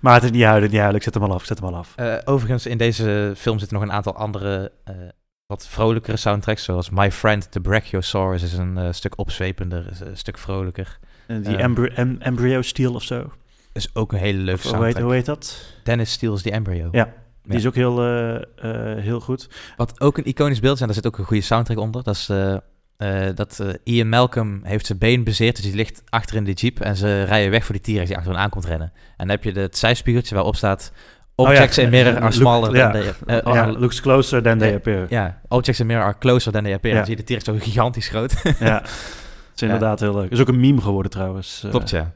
[0.00, 0.96] maar het is niet huilen, niet huilen.
[0.96, 1.92] Ik zet hem al af, ik zet hem al af.
[1.96, 4.94] Eh, overigens, in deze film zitten nog een aantal andere, eh,
[5.46, 6.64] wat vrolijkere soundtracks.
[6.64, 10.98] Zoals My Friend the Brachiosaurus is een eh, stuk opzwepender, is een stuk vrolijker.
[11.26, 13.32] En die embry- em- embryo steel of zo.
[13.72, 15.04] Is ook een hele leuke Of hoe, heet, soundtrack.
[15.04, 15.64] hoe heet dat?
[15.82, 16.88] Dennis Steele's The Embryo.
[16.92, 17.04] Ja,
[17.42, 17.58] Die Ja.
[17.58, 18.02] is ook heel,
[19.00, 19.48] heel goed.
[19.76, 22.02] Wat ook een iconisch beeld is, en daar zit ook een goede soundtrack onder.
[22.02, 22.30] Dat is
[22.96, 26.44] eh, eh, dat eh, Ian Malcolm heeft zijn been bezeerd, dus die ligt achter in
[26.44, 26.80] de jeep.
[26.80, 28.92] En ze rijden weg voor die T-Rex die achter hen aankomt rennen.
[28.96, 30.92] En dan heb je de- het zijspiegeltje waarop staat...
[31.36, 33.14] Oh ja, Objects in mirror are smaller than they...
[33.26, 35.06] eh, Oh, looks closer than they appear.
[35.08, 36.94] ja, objects in mirror are closer than they appear.
[36.94, 38.34] Dan zie je de T-Rex zo gigantisch groot.
[38.58, 38.90] Ja, het
[39.54, 40.30] is inderdaad heel leuk.
[40.30, 41.62] is ook een meme geworden trouwens.
[41.64, 42.12] Eh, Klopt, ja.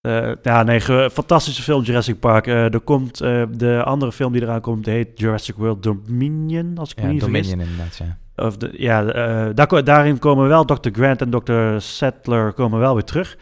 [0.00, 0.80] eh, ja, nee,
[1.10, 2.46] fantastische film Jurassic Park.
[2.46, 6.78] Eh, er komt, eh, de andere film die eraan komt, die heet Jurassic World Dominion,
[6.78, 7.46] als ik me niet vergis.
[7.48, 8.18] Dominion inderdaad, ja.
[8.36, 10.88] Of de, ja, eh, daar, daarin komen wel Dr.
[10.92, 11.52] Grant en Dr.
[11.78, 13.36] Settler komen wel weer terug.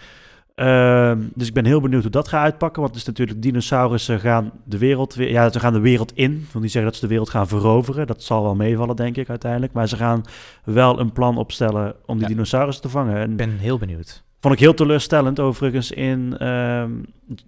[0.55, 2.81] Ehm, dus ik ben heel benieuwd hoe dat gaat uitpakken.
[2.83, 5.31] Want het is natuurlijk, dinosaurussen gaan de wereld weer...
[5.31, 6.33] Ja, ze gaan de wereld in.
[6.33, 8.07] Ik wil niet zeggen dat ze de wereld gaan veroveren.
[8.07, 9.73] Dat zal wel meevallen, denk ik, uiteindelijk.
[9.73, 10.23] Maar ze gaan
[10.65, 12.33] wel een plan opstellen om die Ja.
[12.35, 13.17] dinosaurussen te vangen.
[13.17, 14.23] En Ik ben heel benieuwd.
[14.41, 16.91] vond ik heel teleurstellend, overigens, in ehm,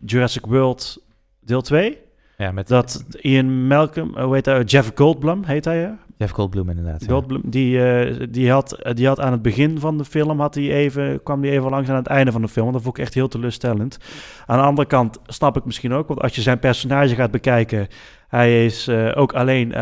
[0.06, 1.02] Jurassic World
[1.40, 1.98] deel 2.
[2.38, 4.62] Ja, met Dat Ian Malcolm, eh, hoe heet hij?
[4.62, 5.98] Jeff Goldblum heet hij, ja?
[6.16, 7.00] Jeff Goldblum inderdaad.
[7.04, 7.12] ja.
[7.12, 10.54] Goldblum, die, eh, die, had, eh, die had aan het begin van de film, had
[10.54, 12.72] hij even, kwam die even langs aan het einde van de film.
[12.72, 13.98] Dat vond ik echt heel teleurstellend.
[14.46, 17.88] Aan de andere kant snap ik misschien ook, want als je zijn personage gaat bekijken,
[18.28, 19.72] hij is eh, ook alleen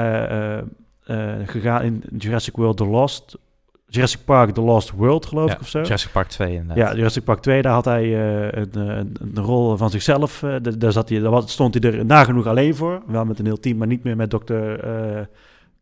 [1.45, 3.39] gegaan in Jurassic World The Lost,
[3.87, 5.81] Jurassic Park The Lost World, geloof Ja, ik, of zo.
[5.81, 6.77] Jurassic Park 2 inderdaad.
[6.77, 8.15] Ja, Jurassic Park 2, daar had hij
[8.55, 10.45] een, een, een rol van zichzelf.
[10.79, 13.03] daar, zat hij, daar stond hij er nagenoeg alleen voor.
[13.07, 14.55] Wel met een heel team, maar niet meer met Dr.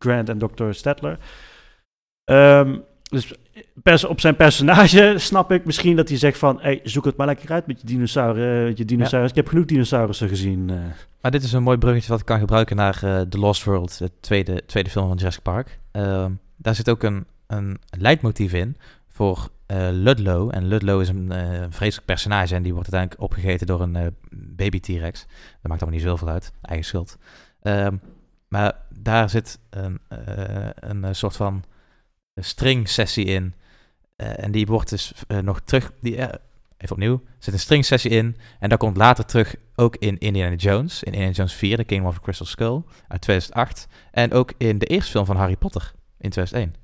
[0.05, 0.71] eh, Grant en Dr.
[0.71, 1.17] Stedtler.
[2.23, 3.33] Ehm, dus
[3.83, 6.59] pers- op zijn personage snap ik misschien dat hij zegt van...
[6.61, 8.63] Hey, zoek het maar lekker uit met je dinosaurussen.
[8.63, 9.29] met je dinosaurus.
[9.29, 10.69] Ik heb genoeg dinosaurussen gezien.
[10.69, 10.75] eh.
[11.21, 13.97] Maar dit is een mooi bruggetje wat ik kan gebruiken naar eh, The Lost World,
[13.97, 15.79] de tweede, tweede film van Jurassic Park.
[15.91, 18.77] Ehm, daar zit ook een, een leidmotief in
[19.07, 20.49] voor eh, Ludlow.
[20.53, 24.07] En Ludlow is een eh, vreselijk personage en die wordt uiteindelijk opgegeten door een eh,
[24.31, 25.19] baby T-Rex.
[25.61, 27.17] Dat maakt allemaal niet zoveel uit, eigen schuld.
[27.61, 27.95] Ehm,
[28.51, 31.63] maar daar zit een, eh, een eh, soort van
[32.35, 33.53] string sessie in.
[34.15, 35.91] Eh, en die wordt dus nog terug...
[36.01, 36.17] Die,
[36.77, 37.13] even opnieuw.
[37.13, 38.37] Er zit een string sessie in.
[38.59, 41.03] En dat komt later terug ook in Indiana Jones.
[41.03, 43.87] In Indiana Jones 4, The Kingdom of the Crystal Skull uit 2008.
[44.11, 46.75] En ook in de eerste film van Harry Potter in 2001.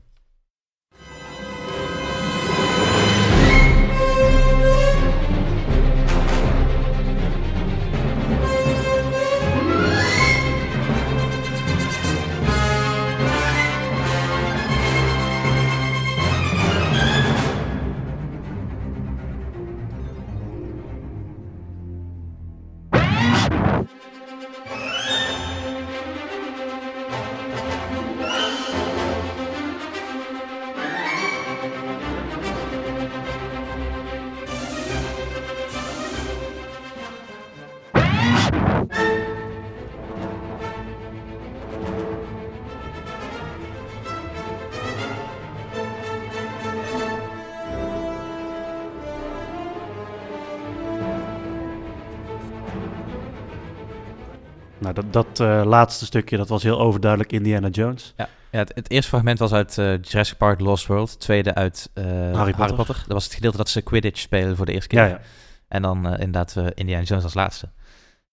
[55.03, 58.13] Dat, dat eh, laatste stukje, dat was heel overduidelijk Indiana Jones.
[58.17, 61.09] Ja, het, het eerste fragment was uit eh, Jurassic Park Lost World.
[61.09, 62.75] Het tweede uit eh, Harry, Potter.
[62.75, 62.95] Potter.
[62.95, 64.99] Dat was het gedeelte dat ze Quidditch spelen voor de eerste keer.
[64.99, 65.19] Ja, ja.
[65.67, 67.69] En dan inderdaad Indiana Jones als laatste.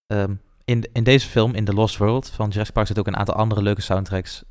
[0.07, 0.33] Ehm,
[0.65, 3.35] in, in deze film, in The Lost World van Jurassic Park, zitten ook een aantal
[3.35, 4.43] andere leuke soundtracks.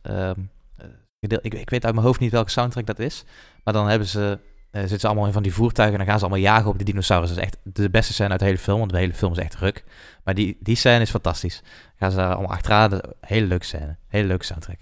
[1.21, 3.25] Gedeel- ik, ik weet uit mijn hoofd niet welke soundtrack dat is.
[3.65, 4.39] Maar dan hebben ze,
[4.81, 6.85] zitten ze allemaal in van die voertuigen en dan gaan ze allemaal jagen op de
[6.85, 7.29] dinosaurus.
[7.29, 9.39] Dat is echt de beste scène uit de hele film, want de hele film is
[9.39, 9.85] echt ruk.
[10.25, 11.63] Maar die, die scène is fantastisch.
[11.97, 13.01] Gaan ze daar allemaal achteraan.
[13.21, 13.97] Hele leuke scène.
[14.09, 14.79] Hele leuke soundtrack.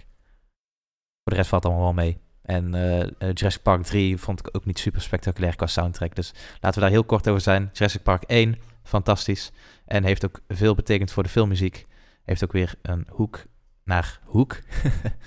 [1.23, 2.17] Voor de rest valt allemaal wel mee.
[2.41, 6.15] En eh, eh, Jurassic Park 3 vond ik ook niet super spectaculair qua soundtrack.
[6.15, 7.69] Dus laten we daar heel kort over zijn.
[7.73, 9.51] Jurassic Park 1, fantastisch.
[9.85, 11.85] En heeft ook veel betekend voor de filmmuziek.
[12.23, 13.45] Heeft ook weer een hoek
[13.83, 14.59] naar hoek.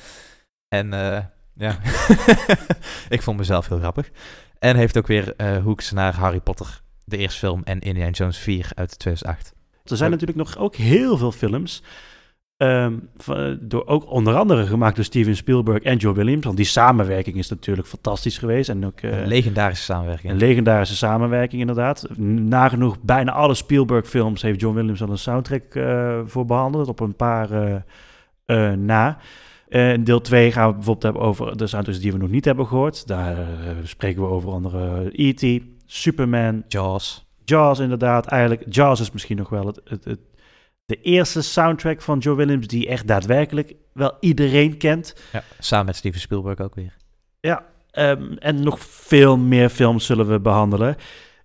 [0.78, 1.78] en eh, ja,
[3.08, 4.10] ik vond mezelf heel grappig.
[4.58, 8.38] En heeft ook weer eh, hoeks naar Harry Potter, de eerste film, en Indiana Jones
[8.38, 9.54] 4 uit 2008.
[9.84, 11.82] Er zijn natuurlijk nog ook heel veel films.
[12.56, 16.44] ehm, van- door, ook onder andere gemaakt door Steven Spielberg en Joe Williams.
[16.44, 18.68] Want die samenwerking is natuurlijk fantastisch geweest.
[18.68, 20.32] En ook eh, Een legendarische samenwerking.
[20.32, 22.06] een legendarische samenwerking inderdaad.
[22.18, 26.88] Nagenoeg bijna alle Spielberg-films heeft John Williams al een soundtrack eh, voor behandeld.
[26.88, 27.48] Op een paar
[28.76, 29.18] na.
[29.68, 32.66] In deel 2 gaan we bijvoorbeeld hebben over de soundtracks die we nog niet hebben
[32.66, 33.06] gehoord.
[33.06, 33.46] Daar eh,
[33.84, 37.26] spreken we over andere E.T., Superman, Jaws.
[37.44, 38.26] Jaws inderdaad.
[38.26, 40.20] Eigenlijk, Jaws is misschien nog wel het, het, het-
[40.86, 45.14] de eerste soundtrack van Joe Williams die echt daadwerkelijk wel iedereen kent.
[45.32, 46.96] Ja, samen met Steven Spielberg ook weer.
[47.40, 50.96] Ja, ehm, en nog veel meer films zullen we behandelen.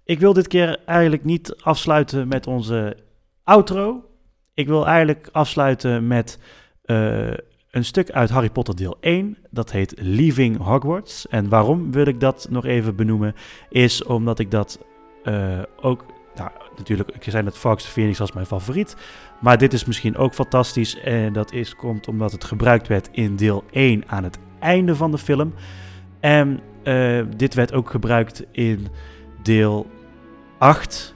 [0.04, 2.98] Ik wil dit keer eigenlijk niet afsluiten met onze
[3.44, 4.06] outro.
[4.54, 6.40] Ik wil eigenlijk afsluiten met
[6.82, 7.32] eh,
[7.72, 9.38] een stuk uit Harry Potter deel 1.
[9.50, 11.28] Dat heet Leaving Hogwarts.
[11.28, 13.36] En waarom wil ik dat nog even benoemen?
[13.70, 14.80] Is omdat ik dat
[15.24, 16.06] eh, ook...
[16.36, 18.96] Nou, natuurlijk, ik zei net Fox Phoenix als mijn favoriet.
[19.42, 21.00] Maar dit is misschien ook fantastisch.
[21.00, 25.12] En dat is, komt omdat het gebruikt werd in deel 1 aan het einde van
[25.12, 25.54] de film.
[26.20, 28.88] En eh, dit werd ook gebruikt in
[29.44, 29.90] deel
[30.58, 31.16] 8.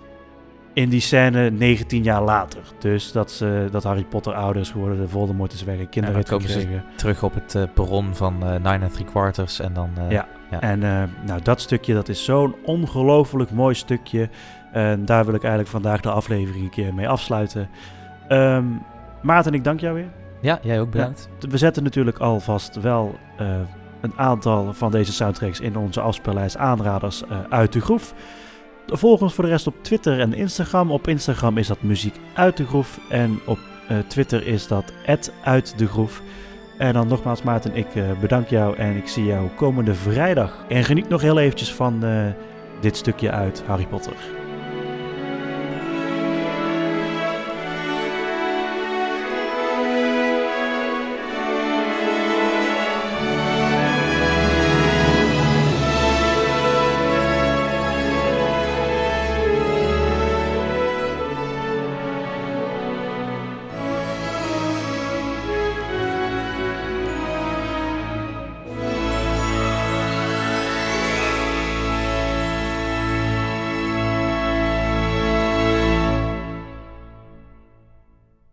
[0.75, 2.61] In die scène 19 jaar later.
[2.79, 6.33] Dus dat, ze, dat Harry Potter ouder is geworden, de Voldemort is weg, kinderen ze
[6.59, 6.83] gekregen.
[6.95, 9.89] Terug op het eh, perron van eh 9 en 3 quarters en dan...
[9.97, 10.27] eh, Ja.
[10.51, 10.61] ja.
[10.61, 10.79] En
[11.25, 14.29] nou, dat stukje, dat is zo'n ongelooflijk mooi stukje.
[14.71, 17.69] En daar wil ik eigenlijk vandaag de aflevering een keer mee afsluiten.
[18.27, 18.65] Ehm,
[19.21, 20.09] Maarten, ik dank jou weer.
[20.41, 21.29] Ja, jij ook bedankt.
[21.49, 23.15] We zetten natuurlijk alvast wel
[24.01, 28.13] een aantal van deze soundtracks in onze afspeellijst aanraders uit de groef.
[28.87, 30.91] Volg ons voor de rest op Twitter en Instagram.
[30.91, 34.93] Op Instagram is dat muziek uit de groef en op eh, Twitter is dat
[35.43, 36.21] uit de groef.
[36.77, 40.65] En dan nogmaals Maarten, ik eh, bedank jou en ik zie jou komende vrijdag.
[40.69, 42.25] En geniet nog heel eventjes van eh,
[42.81, 44.44] dit stukje uit Harry Potter.